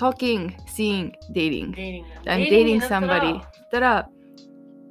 [0.01, 1.73] Talking seeing dating
[2.25, 4.09] I'm dating グだったら somebody ったら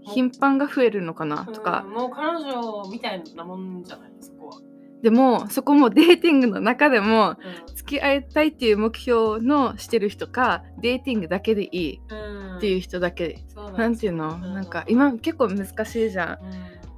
[0.03, 4.61] 頻繁が増えるのかなとかうんもう彼女みたいなもんじゃないそこは。
[5.03, 13.38] でもそこもデーティングの中でもうん付き合いたいっていう目標のしてる人かデーティングだけでいいうんっていう人だけ、
[13.79, 16.38] なんていうの、んなんか今結構難しいじゃん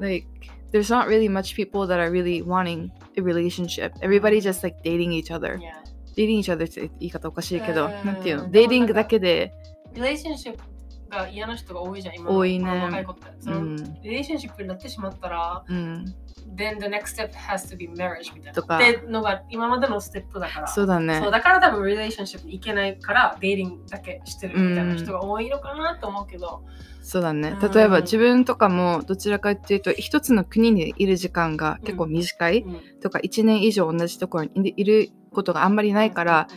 [0.01, 0.27] like
[0.73, 3.93] there's not really much people that are really wanting a relationship.
[4.01, 5.59] Everybody just like dating each other.
[5.61, 5.82] Yeah.
[6.17, 8.07] Dating each other って言い方おかしいけど、うん。
[8.07, 8.51] なんていうの？
[8.51, 9.53] デーティングだけで、
[9.95, 10.63] リレーションシップ
[11.11, 12.65] が嫌な人が多いじゃん、今の多いね。
[12.65, 13.27] 若い子って。
[13.41, 16.15] そうのん、リレーションシップになってしまったら、うん、
[16.57, 18.53] then the next step has to be marriage みたいな。
[18.53, 18.79] とか。
[18.79, 20.67] ってのが今までのステップだから。
[20.69, 21.21] そうだね。
[21.21, 21.31] そう。
[21.31, 26.65] だから多分リレーションシップに行けないからデーティングだけしてるみたいな人が多いのかなと思うけど、
[27.03, 27.59] そうだね。
[27.61, 27.73] うん。
[27.73, 32.63] 例えば自分とかもどちらかっていうと、一つの国にいる時間が結構短い。
[32.63, 33.01] うん。
[33.01, 36.49] とか、1年以上同じところにいることがあんまりないから、、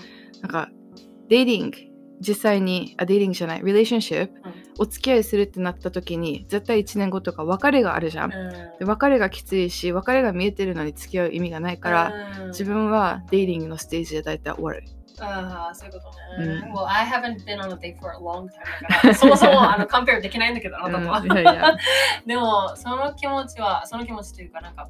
[0.42, 0.70] なんか、
[1.30, 1.78] デーティング、
[2.20, 4.34] 実際に、あ、デーティングじゃない、リレーションシップ、
[4.78, 8.34] お付き合いするってなった時に、絶対1年後とか別れがあるじゃん。
[8.34, 14.84] うんで別れがきついし、別れが見えてるのに付き合う意味がないから、、うん自分はデーティングのステージで大体終わる。
[15.20, 16.00] ああ、そういうこ
[16.38, 16.48] とね。
[16.48, 18.50] うん Well, I haven't been on a date for a long time
[18.90, 21.20] だから、そもそもあの compare できないんだけど、あなたとは。
[21.20, 21.78] うんいやいや
[22.26, 24.90] でも、その気持ちは、その気持ちというか、なんか、ん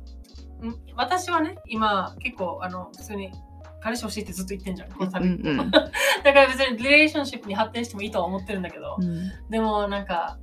[0.96, 3.32] 私はね、今、結構、あの、普通に、
[3.86, 5.20] 彼氏欲しいってずっと言ってんじゃん、この度。
[5.20, 5.92] うんうんだか
[6.34, 10.40] ら別にリレーションシップに発展してもいいとは思ってるんだけど、うんでもなんか、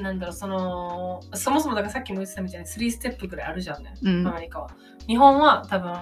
[0.00, 4.70] なんだろう、その、そもそもだからさっきも言ってたみたいに3ステップぐらいあるじゃんね、うんアメリカは。
[5.06, 5.92] 日本は多分、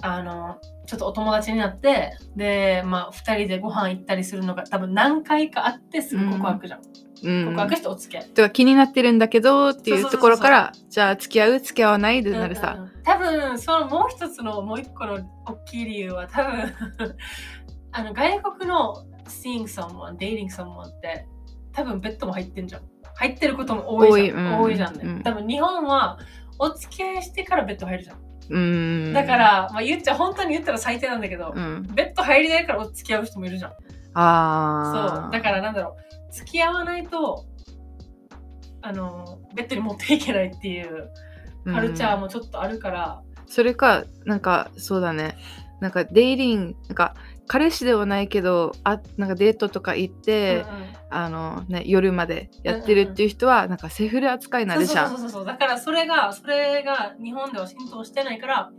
[0.00, 6.80] あの、ちょっとお友達になって、で、まあ、2人でご飯行ったりするのが多分何回かあってすぐ告白じゃん。
[6.80, 6.86] うん
[7.46, 8.28] 告白してお付き合い。
[8.30, 11.60] とか気になってるんだけどっていうところからじゃあ付き合う？
[11.60, 12.22] 付き合わない？
[12.22, 15.14] でなるさ、うんうん多分そのもう一つのもう一個の
[15.46, 16.74] 大きい理由は多分
[17.92, 21.24] あの外国の seeing someone, dating someone って
[21.72, 22.82] 多分ベッドも入ってんじゃん。
[23.14, 24.36] 入ってることも多いじゃん。
[24.36, 26.18] 多いうん多いじゃんね、うん多分日本は
[26.58, 28.18] お付き合いしてからベッド入るじゃん。
[28.48, 29.12] うん。
[29.12, 31.82] だから、まあ言っちゃ本当に言ったら最低なんだけど、うん。
[31.94, 33.70] ベッド入りないからお付き合う人もいるじゃん。
[33.70, 33.76] あ
[34.14, 35.30] あそう。
[35.32, 35.96] だからなんだろ
[36.30, 36.32] う。
[36.32, 37.44] 付き合わないと
[38.82, 41.10] あのベッドに持っていけないっていう
[41.64, 45.36] カルチャーもちょっとあるから、それかなんかそうだね。
[45.80, 47.14] なんかデイリングなんか
[47.46, 55.10] 彼氏ではないけどあなんかデートとか行って、うんうんあのね夜までやってるっていう人は、なんかセフレ扱いになるじゃん。
[55.10, 58.70] そうそうそうだからそれがそれが日本では浸透してないから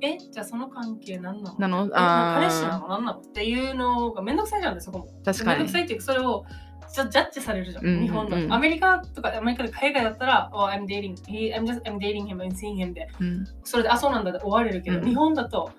[0.00, 1.58] えじゃあその関係何なの？
[1.58, 1.86] なの？
[1.86, 2.40] えあー。
[2.40, 2.88] 彼氏なの？
[2.88, 3.18] 何なの？
[3.18, 5.58] っていうのがめんどくさいじゃんねそこも確かに。
[5.58, 6.44] めんどくさいっていうかそれを
[6.92, 8.02] ジャジャッジされるじゃん、うんうんうん。
[8.04, 11.14] 日本のアメリカとかアメリカで海外だったら、oh, I'm dating.
[11.26, 13.08] He, I'm just I'm dating him I'm seeing him で。
[13.20, 13.44] うん。
[13.64, 15.04] それであそうなんだで終われるけど、うん。
[15.04, 15.70] 日本だと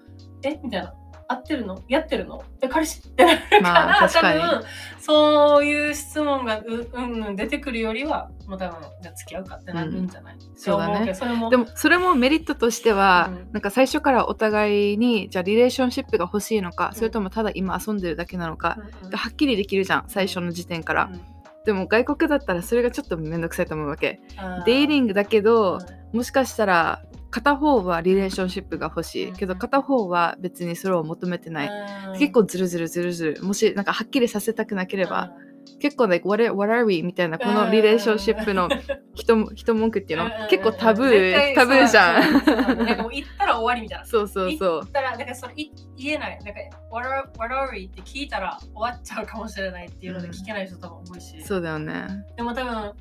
[0.44, 0.60] え？
[0.64, 0.94] みたいな
[1.32, 1.80] 合ってるの？
[1.88, 2.44] やってるの？
[2.60, 4.64] え彼氏ってなるから、まあ多分
[5.00, 11.14] そういう質問がううんうん出てくるよりはもう多分じゃあ付き合うかってなるんじゃない、そうだね。
[11.52, 13.54] でもそれもメリットとしては、うん。
[13.54, 16.96] なんか最初からお互いにじゃあリレーションシップが欲しいのか、ん。
[16.96, 19.12] それともただ今遊んでるだけなのかうんうん。
[19.12, 21.22] がはっきりできるじゃん最初の時点から、うん
[21.66, 24.22] でも外国だったらそれがちょっとめんどくさいと思うわけ。
[24.66, 25.80] デイリングだけど、
[26.12, 26.18] うん。
[26.18, 29.34] もしかしたら片方はリレーションシップが欲しい。
[29.34, 29.60] けどうん。
[29.60, 31.70] 片方は別にそれを求めてない、
[32.14, 32.20] うん。
[32.20, 33.44] 結構ズルズルズルズル。
[33.44, 35.32] もしなんかはっきりさせたくなければ、
[35.80, 37.04] 結構、like, what, are- what are we?
[37.04, 38.70] みたいなこのリレーションシップの
[39.14, 43.10] 人人文句っていうの、結構タブータブーじゃん。
[43.12, 44.06] 言ったら終わりみたいな。
[44.08, 44.80] そうそうそう。
[44.82, 46.40] 言ったら言えない。
[46.44, 47.86] だから what are, what are we?
[47.86, 52.08] って聞いたら終わっちゃうかもしれないっていうので聞けない人多分多いし、そうだよね。
[52.36, 52.94] でも多分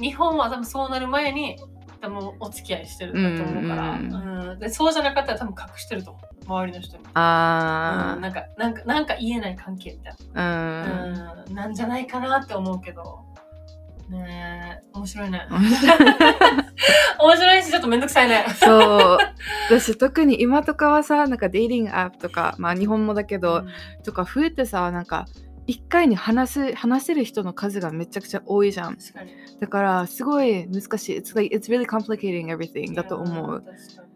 [0.00, 1.56] 日本は多分そうなる前に
[2.02, 4.12] 多分お付き合いしてるんだと思うから、うん
[4.50, 6.22] うんでそうじゃなかったら多分隠してると思う。
[6.44, 13.20] 周りの人に、あうん、なんかなんかなんか言えない関係みたいな、うん、なんじゃないかなって思うけど。
[14.10, 14.88] ねえ。
[14.92, 15.46] 面白いね。
[17.18, 18.44] 面白いしちょっとめんどくさいね。
[18.56, 19.18] そう。
[19.70, 24.02] 私特に今とかはさなんかデイリングアップとかまあ日本もだけど、うん。
[24.02, 25.26] とか増えてさなんか
[25.72, 28.96] 1回に話す話せる人の数がめちゃくちゃ多いじゃん。
[28.96, 29.32] 確かに。
[29.60, 31.18] だからすごい難しい。
[31.18, 33.64] It's, like, it's really complicating everything だと思う。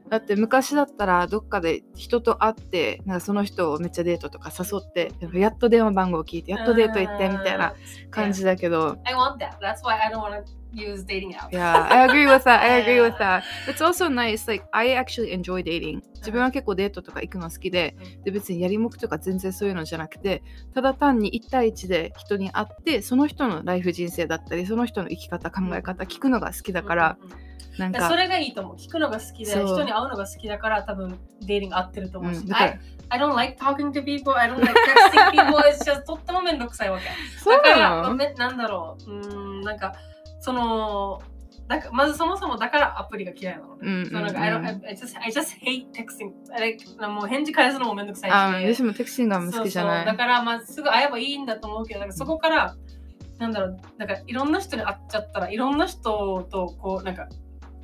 [0.09, 7.75] だって昔だったらどっかで人と会ってなんかその人をめっちゃデートとか誘ってやっと電話番号を聞いてやっとデート行ってみたいな
[8.11, 8.99] 感じだけど。
[9.05, 9.59] I want that.
[9.59, 11.53] That's why I don't want to use dating apps.
[11.53, 12.61] Yeah, I agree with that.
[12.61, 13.45] I agree with that.
[13.67, 14.47] It's also nice.
[14.47, 16.03] Like, I actually enjoy dating.
[16.17, 20.43] 自分は結構デートとか行くの好きで、で別にやりもくとか全然そういうのじゃなくて、
[20.75, 27.19] ただ単に1対1で人に会って、その人のライフ人生だったり、その人の生き方、考え方聞くのが好きだから、
[27.79, 28.77] なんか、でそれがいいと思う。
[28.77, 32.39] 聞くのが好きで、人に会うのが好きだから、多分デーティング合ってると思うし。
[32.39, 37.05] うん I, I don't like talking to people, I don't like texting people, it's just とってもめんどくさいわけ。
[37.49, 39.95] だからめなんだろう、うーん、なんか、
[40.47, 41.21] その、
[41.67, 43.81] だかまずそもそもだからアプリが嫌いなのね。
[43.83, 46.31] うんうんうんそうなんか I, don't, I, I, just, I just hate texting.
[46.57, 48.33] Like, もう返事返すのもめんどくさいし。
[48.33, 50.05] あ私もテクシングが好きじゃない。
[50.05, 52.77] そうそうだからまあすぐ会えばいいんだと思うけどなんかそこから
[53.39, 57.29] なんだろうなんかいろんな人に会っちゃったらいろんな人とこうなんか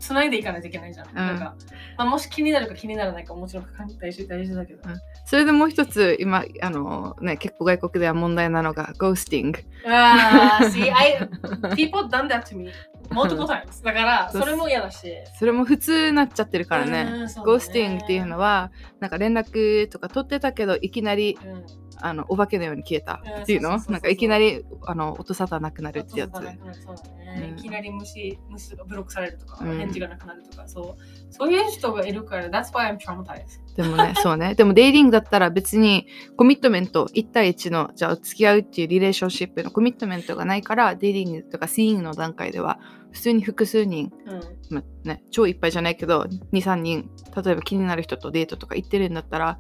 [0.03, 1.15] つないでいかないといけないじゃん。
[1.15, 1.55] なんか
[1.97, 3.67] まあ、もし気になるか気にならないかもちろん
[4.01, 4.81] 大事大事だけど。
[4.88, 9.55] うんそれでもう一つ今あのね結構外国では問題なのが ghosting
[9.87, 11.29] ああ、see, I,
[11.77, 12.71] people done that to me
[13.12, 13.83] multiple times.
[13.83, 15.07] だから、それも嫌だし。
[15.38, 17.11] それも普通になっちゃってるからね。
[17.11, 17.59] うんそうだね。
[17.59, 18.70] Ghosting っていうのは
[19.01, 21.64] なんか連絡とか取ってたけどいきなりうん。
[22.05, 23.22] あのお化けのように消えた。
[23.25, 23.70] うんっていうの？
[23.70, 26.31] なんかいきなりあの音沙汰なくなるってやつ。
[26.33, 29.79] いきなり無視無視とかブロックされるとか、うん。
[29.79, 31.33] 返事がなくなるとか、そう。
[31.33, 33.62] そういう人がいるから、That's why I'm traumatized.
[33.77, 34.55] でもねそうね。
[34.57, 42.81] でもデイリングだったら別にコミットメント1対1のじゃあ付き合うっていうリレーションシップのコミットメントがないからデイリングとかシーイングの段階では
[43.12, 44.75] 普通に複数人うん。
[44.75, 47.11] まあね、超いっぱいじゃないけど23人
[47.44, 49.59] 例えば気になる人とデートとか行ってるんだったら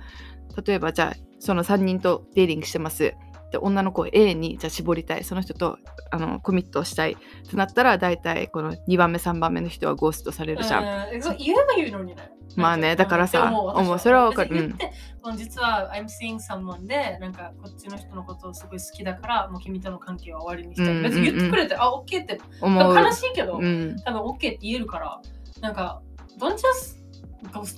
[0.64, 3.14] 例えばじゃあその3人とデーリングしてます
[3.52, 5.78] で女の子を A にじゃあ絞りたいその人と
[6.10, 11.10] あのコミットしたいってなったら大体この2番目3番目の人はゴーストされるじゃん。
[11.12, 12.32] 言えば言うのにね。
[12.56, 20.86] まあねだからさ思うそれはわかる言ってもう実は I'm seeing someone でなんかこっちの人のことをすごい好きだからもう君との関係は終わりにしたい。
[20.86, 22.96] うんうんうん別に言ってくれて、あ、OK って思う。
[22.96, 25.20] 悲しいけど、うん、多分 OK って言えるから、
[25.60, 26.00] なんか、
[26.38, 27.01] don't just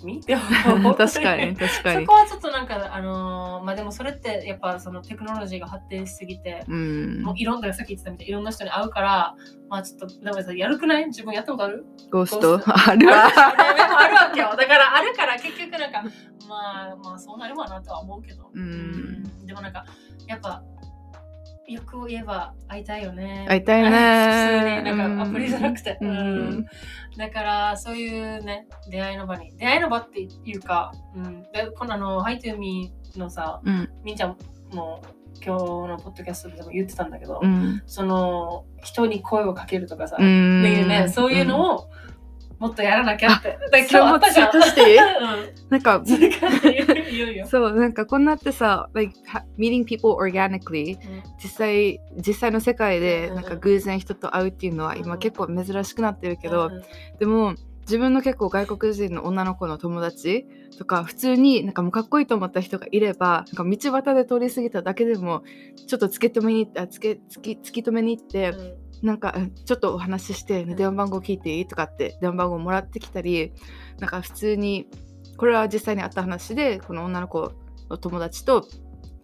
[0.04, 2.06] me って思う 確かに 確かに。
[2.06, 2.18] そこ。
[2.18, 7.22] はちょっとなんか、あのーまあでもそれってやっぱそのテクノロジーが発展しすぎて、うん。
[7.22, 9.34] もう、いろんな、さっき言ってたみたいにいろんな人に会うから、
[9.68, 11.06] まあちょっと、でもさ、やるくない？
[11.06, 11.84] 自分やったことある？
[12.10, 12.60] ゴースト？
[12.90, 13.24] あるわ。
[13.24, 14.54] あるあるわけよ。
[14.56, 16.02] だからあるから結局なんか、
[16.48, 18.50] まあまあそうなるわなとは思うけど。
[18.54, 19.46] うん。
[19.46, 19.84] でもなんか、
[20.26, 20.62] やっぱ、
[21.66, 23.46] よく言えば会いたいよね。
[23.48, 23.90] 会いたいね。
[23.90, 25.98] 普通になんかアプリじゃなくて。
[26.00, 26.10] うん。
[26.10, 26.12] う
[26.60, 26.66] ん。
[27.16, 29.56] だからそういうね、出会いの場に。
[29.56, 33.88] 出会いの場っていうか、うん、でこのあの、Hi to Me のさ、うん。
[34.02, 34.36] みんちゃん
[34.72, 35.00] も
[35.44, 37.82] 今日のポッドキャストでも言ってたんだけど、うん。
[37.86, 40.60] その人に声をかけるとかさ、うん。
[40.60, 41.88] っていうね、そういうのを
[42.64, 43.58] もっとやらなきゃって。
[43.70, 44.92] でそれも追加して。
[44.92, 45.04] い いうん。
[45.68, 46.02] なんか
[47.46, 49.12] そうなんかこんなってさ、like,
[49.58, 50.96] meeting people organically
[51.42, 56.82] 実際実際の世界でうんなんか偶然人と会うっていうのは今うん結構珍しくなってるけど、うん
[57.18, 60.46] でも自分の結構外国人の女の子の友達
[60.78, 65.42] とか普通になんかもうかっこいいと思った人がいればなんか道端で通り過ぎただけでも
[65.86, 68.54] ちょっと突き止めにあつけ突き突き止めに行って、
[69.04, 70.74] なんかうんちょっとお話しして、ん。
[70.74, 71.66] 電話番号聞いていい？
[71.68, 73.52] とかって電話番号もらってきたり
[74.00, 74.88] なんか普通に
[75.36, 77.52] これは実際にあった話でこの女の子
[77.90, 78.66] の友達と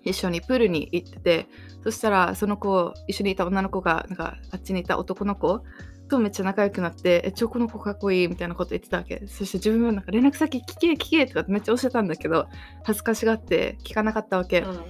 [0.05, 1.47] 一緒にプールに行ってて
[1.83, 5.63] そしたらその子一緒にいた女の子がなんかあっちにいた男の子
[6.09, 9.23] とめっちゃ仲良くなって「えちょこの子かっこいい」みたいなこと言ってたわけ。
[9.29, 12.47] そして自分はなんか連絡先聞け聞けとかめっちゃ教えたんだけど
[12.85, 14.81] 恥ずかしがって聞かなかったわけ、うん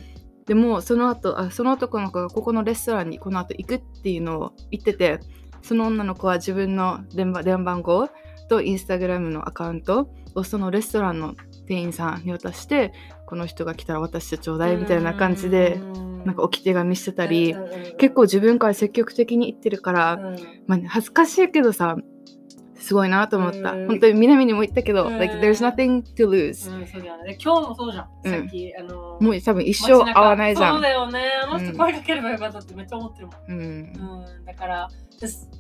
[0.51, 5.21] でもその後あその男の子がここのレストランにこの後行くっていうのを言ってて
[5.63, 8.09] その女の子は自分の電話電話番号
[8.49, 11.37] とインスタグラムのアカウントをそのレストランの
[11.69, 12.93] 店員さんに渡して
[13.27, 15.81] この人が来たら渡してちょうだいみたいな感じで
[16.25, 17.55] なんか置き手紙してたり
[17.99, 20.37] 結構自分から積極的に言ってるから、うん。
[20.67, 21.97] まあ、恥ずかしいけどさ
[22.81, 23.73] すごいなと思った。
[23.73, 23.87] うん。
[23.87, 25.19] 本当に南にも言ったけど、うん。
[25.19, 27.35] like there's nothing to lose、うんそうだよね。
[27.35, 28.09] で今日もそうじゃん。
[28.25, 28.33] うん。
[28.33, 31.23] さっき、あの、もう多分一生会わないじゃそうんだよね。
[31.45, 31.67] あのうん。
[31.67, 33.37] 人声かければよかったってめっちゃ思ってるもん。
[33.49, 33.59] うん。
[33.59, 34.89] うん、だから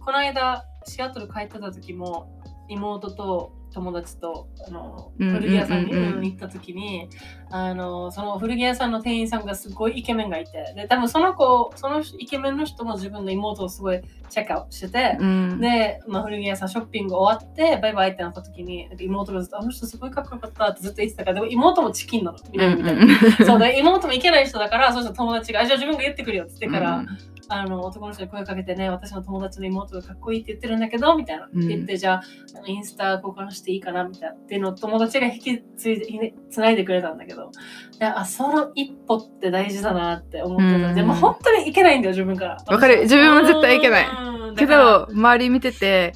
[0.00, 6.02] この間シアトル帰ってた時も妹と友達とあのうん古着屋さんにうんうん。
[6.02, 7.08] うんうん行った時に
[7.50, 15.60] あのその古着屋さんの店員さんがすごいイケメンがいてで多分その子そのイケメンの人も自分の妹をすごいチェックアウトしてて、うん。
[15.60, 22.38] で、まあ、古着屋さんショッピング終わってバイバイってなった時に妹がずっとあの人すごいかっこよかったってずっと言ってたからでも妹もチキンなの。
[22.52, 23.46] みたいな。
[23.46, 27.04] そうで妹もいけない人だからそうしたら友達があ「じゃあ自分が言ってくるよ」って言ってから、
[27.52, 31.66] あの男の人に声かけてね私の友達の妹がかっこいいって言ってるんだけどみたいな、うん。
[31.66, 32.22] 言ってじゃあ
[32.64, 34.36] インスタ交換していいかなみたいな。
[34.36, 37.50] っていうのを友達が引き継いでつないでくれたんだけど。
[37.98, 40.94] であその一歩って大事だなって思ってた、うん。
[40.94, 42.56] でも本当にいけないんだよ自分から。
[42.66, 43.00] わかる。
[43.02, 44.06] 自分は絶対いけない。
[44.06, 44.56] うん。
[44.56, 46.14] けど周り見てて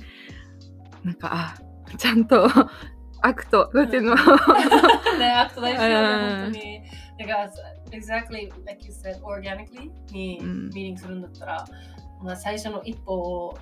[1.02, 2.48] なんかあちゃんと
[3.22, 4.20] act なんていうのね、
[5.32, 6.42] act 大事だよね、うん。
[6.44, 6.82] 本当に。
[7.18, 7.50] だから、
[7.96, 10.68] exactly like you said, organically にうん。
[10.68, 11.64] ミーティングするんだったら、
[12.22, 13.58] まあ、最初の一歩を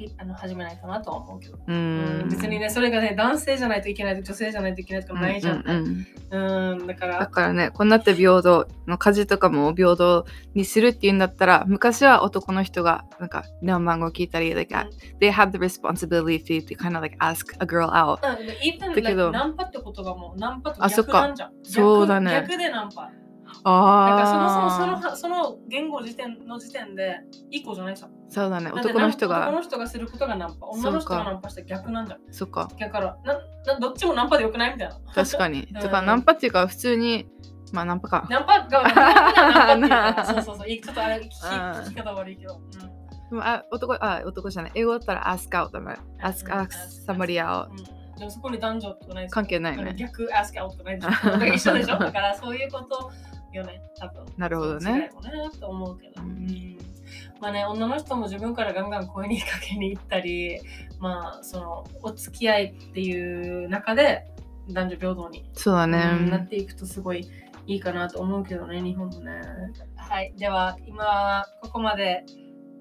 [0.00, 1.56] いあの始めないかなとは思うけど。
[1.56, 2.22] ううん。
[2.26, 5.64] ん別にね、それがね、男性じゃないといけないと女性じゃないといけないとかないじゃん。
[5.66, 10.24] うんうんうん、だかだら、からねこんなって平等の家事とかも平等
[10.54, 14.90] にするっていうんだったら昔は男の人がなんか電話番号聞いたり、like, うん。
[15.18, 19.30] they had the responsibility to kind of like ask a girl out うん、だけど。
[19.30, 21.52] like ナンパってことがもうナンパとあそっか逆なんじゃん。
[21.62, 22.30] 逆そうだね。
[22.32, 23.10] 逆でナンパ。
[23.64, 27.20] なんかそもそもそああのその言語時点の時点で
[27.50, 28.08] イコじゃないさ。
[28.28, 28.70] そうだね。
[28.72, 30.66] 男の人男がの人がすることがナンパ。
[30.68, 32.20] 女の人がナンパして逆なんじゃん。
[32.30, 32.68] そっか。
[32.78, 33.16] だから。
[33.24, 33.34] な
[33.74, 34.96] などっちもナンパでよくないみたいな。
[35.14, 35.68] 確かに。
[35.74, 35.80] うん。
[35.80, 37.26] とかナンパっていうか普通に
[37.72, 38.26] まあナンパか。
[38.30, 40.68] ナンパがナンパっていうか そうそうそう。
[40.68, 41.50] ちょっとあれ聞きうん。
[41.86, 42.54] 聞き方悪いけど。
[42.54, 42.70] うん。
[43.30, 44.72] でもあ男あ男じゃない。
[44.74, 46.66] 英語だったら ask out だね ask うん。
[46.66, 46.68] ask
[47.06, 47.76] somebody out うん。
[48.20, 49.94] でもそこに男女とかない関係ないね。
[49.96, 51.98] 逆 ask out とかないでしょ 一緒でしょ？
[51.98, 53.10] だからそういうこと
[53.56, 54.24] よね、多分。
[54.36, 55.10] なるほどねね、
[55.58, 56.22] と思うけど。
[56.22, 56.78] うんうん
[57.40, 60.60] まあね、女の人も自分からガンガン声にかけに行ったり、
[60.98, 64.26] まあ、その、お付き合いっていう中で、
[64.68, 67.26] 男女平等に、そうだうんなっねていくとすごい
[67.66, 69.32] いいかなと思うけどね、日本もね。
[69.96, 72.24] はい、では、今、ここまで、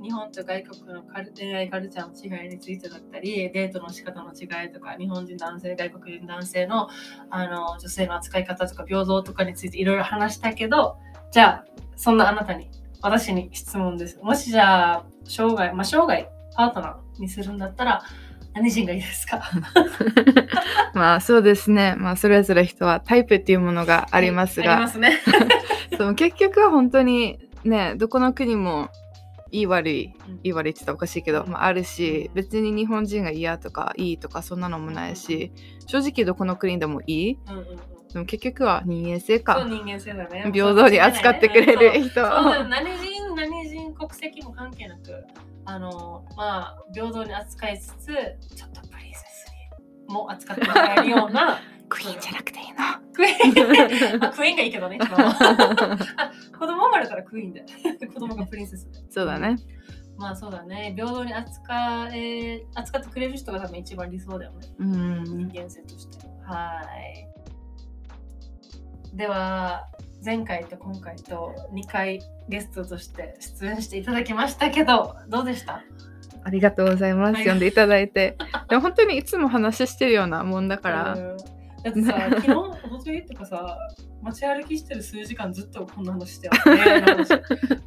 [0.01, 6.87] 日本と外国のカル恋愛カルチャーの違いについてだったり、デートの仕方の違いとか、日本人男性、外国人男性の
[7.29, 10.97] あの女性の扱い方とか平等とかについていろいろ話したけど、
[11.31, 12.69] じゃあ、そんなあなたに、
[13.01, 14.17] 私に質問です。
[14.23, 18.01] もしじゃあ、生涯、まあ、生涯パートナーにするんだったら、
[18.53, 19.41] 何人がいいですか？
[20.95, 25.19] まあそうですねまあそれぞれ人はタイプっていうものがありますが、ありますね。
[25.97, 28.89] そう結局は本当にねどこの国も
[29.51, 30.35] いい悪いうん。
[30.43, 35.51] いい悪いって言ったらおかしいけど、うんまあ、あるし別に日本人が嫌とかいいとかそんなのもないし
[35.87, 37.37] 正直どこの国でもいい？
[37.47, 37.77] うんうんうん。
[38.13, 39.63] でも結局は人間性か。
[39.69, 40.49] 人間性だね。
[40.51, 42.21] 平等に扱ってくれる人。
[42.21, 45.23] 何人何人国籍も関係なく
[45.65, 48.07] あのまあ平等に扱いつつ
[48.55, 49.51] ちょっとプリンセス
[50.07, 51.59] にも扱ってもらえるような
[51.89, 52.75] クイーンじゃなくていいの。
[53.13, 54.23] クイーン。
[54.25, 57.63] あクイーンがいいけどね 子供生まれたらクイーンで
[58.13, 59.55] 子供がプリンセスでそうだね。
[60.17, 60.93] まあそうだね。
[60.95, 64.67] 平等に扱え扱ってくれる人が多分一番理想だよね。
[64.79, 65.23] うん。
[65.23, 66.27] 人間性として。
[66.43, 67.27] はい。
[69.15, 69.87] では
[70.23, 72.19] 前回と今回と2回
[72.49, 75.81] ゲストとして出演していただきましたけどどうでした？
[76.43, 77.33] ありがとうございます。
[77.35, 77.43] はい。
[77.43, 78.37] 読んでいただいて。
[78.69, 81.37] でも本当にいつも話してるようなもんだから、うん
[81.83, 83.77] だってさ 昨日おとといとかさ
[84.21, 87.29] 街歩きしてる数時間ずっとこんな話してよ、恋愛の話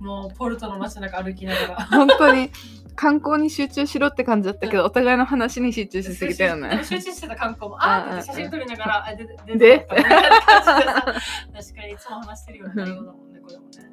[0.00, 1.84] もうポルトの街中歩きながら。
[1.86, 2.50] 本当に
[2.94, 6.80] 観光に集中しろって感じだったけどお互いの話に集中しすぎたよね。
[6.84, 9.86] 集中してた観光も、あーって写真撮りながら、あ、で、で、で？
[9.90, 13.32] 確かにいつも話してるような内容だもん。
[13.32, 13.92] ね、これもね。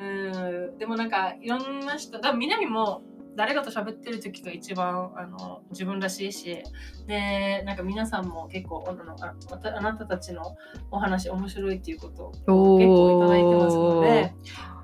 [0.00, 3.02] うん、でもなんか、いろんな人、だ南も
[3.36, 6.62] 誰かと喋ってる時が一番あの自分らしいし、
[7.06, 10.56] で、なんか皆さんも結構、あのあまたあなたたちの
[10.90, 14.34] お話面白いっていうことをお結構いただいてますのおで、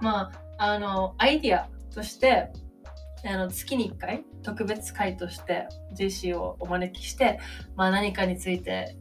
[0.01, 2.53] まあ、あの、アイディアとして、
[3.24, 7.40] あの月に1回特別会としてジェシーをお招きして、
[7.74, 8.97] まあ、何かについて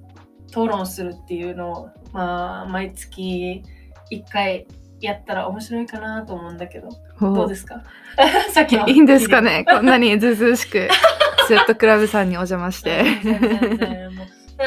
[0.48, 3.62] 討論するっていうのを、まあ、毎月
[4.12, 4.66] 1回
[5.02, 6.90] やったら面白いかなと思うんだけど。
[7.20, 7.84] どうですか？
[8.54, 8.88] さっきの。
[8.88, 9.66] いいんですかね？
[9.68, 10.88] こんなにずうずうしく
[11.48, 13.04] スウェットクラブさんにお邪魔して。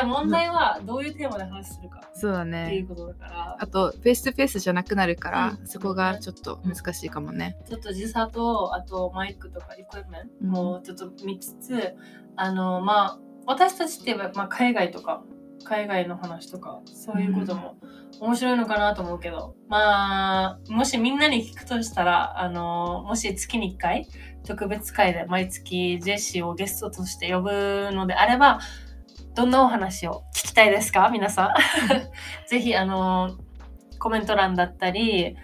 [0.04, 5.66] 問題はどういうテーマで話するかそうだっていねうことだから、あと face to face じゃなくなるから、うん。
[5.66, 11.94] そこがちょっと難しいかもね、ちょっと時差と、あとマイクとかエクイプメントもちょっと見つつ、
[12.36, 15.22] あの、まあ、私たちってまあ、海外とか、
[15.64, 17.76] 海外の話とか、そういうことも
[18.20, 24.06] 面白いのかなと思うけど、まあ、もしみんなに聞くとしたら、あの、もし月に1回、
[24.46, 28.60] 特別会で毎月ジェシーをゲストとして呼ぶのであれば、
[29.34, 31.10] どんなお話を聞きたいですか？
[31.12, 31.54] 皆さん。
[32.48, 33.36] ぜひ、あの、
[33.98, 35.36] コメント欄だったり、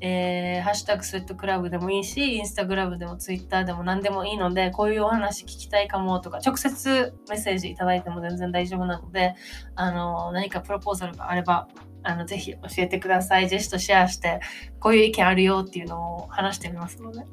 [0.00, 9.34] えーハッシュタグスウェットクラブでもいいし、インスタグラムでもツイッターでも何でもいいので、こういうお話聞きたいかもとか、直接メッセージいただいても全然大丈夫なので、
[9.74, 11.68] あの、何かプロポーザルがあれば、
[12.02, 13.48] あの、ぜひ教えてください。
[13.48, 14.40] ジェシとシェアして、
[14.80, 17.24] こういう意見あるよっていうのを話してみますので。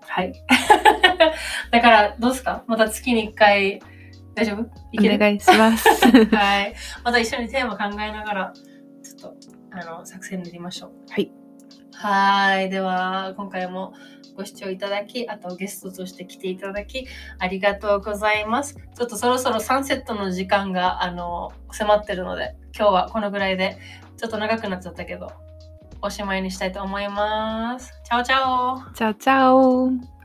[0.00, 0.32] はい。
[1.70, 2.64] だから、どうですか？
[2.66, 3.80] また月に1回、
[4.34, 4.62] 大丈夫？
[4.92, 5.16] いける？
[5.16, 5.88] お願いします
[6.34, 6.74] はい。
[7.04, 8.52] また一緒にテーマ考えながら、
[9.02, 9.36] ちょっと、
[9.72, 10.92] あの、作戦練りましょう。
[11.10, 11.30] はい。
[11.94, 12.70] はい。
[12.70, 13.94] では、今回も
[14.36, 17.06] ご視聴いただき、あとゲストとして来ていただき、
[17.38, 18.74] ありがとうございます。
[18.74, 23.78] ちょっとそろそろサンセットの時間が、あの、迫ってるので、今日はこのぐらいで、
[24.16, 25.32] ちょっと長くなっちゃったけど、
[26.00, 27.92] おしまいにしたいと思います。
[28.04, 30.21] チャオチャオチャオチャオ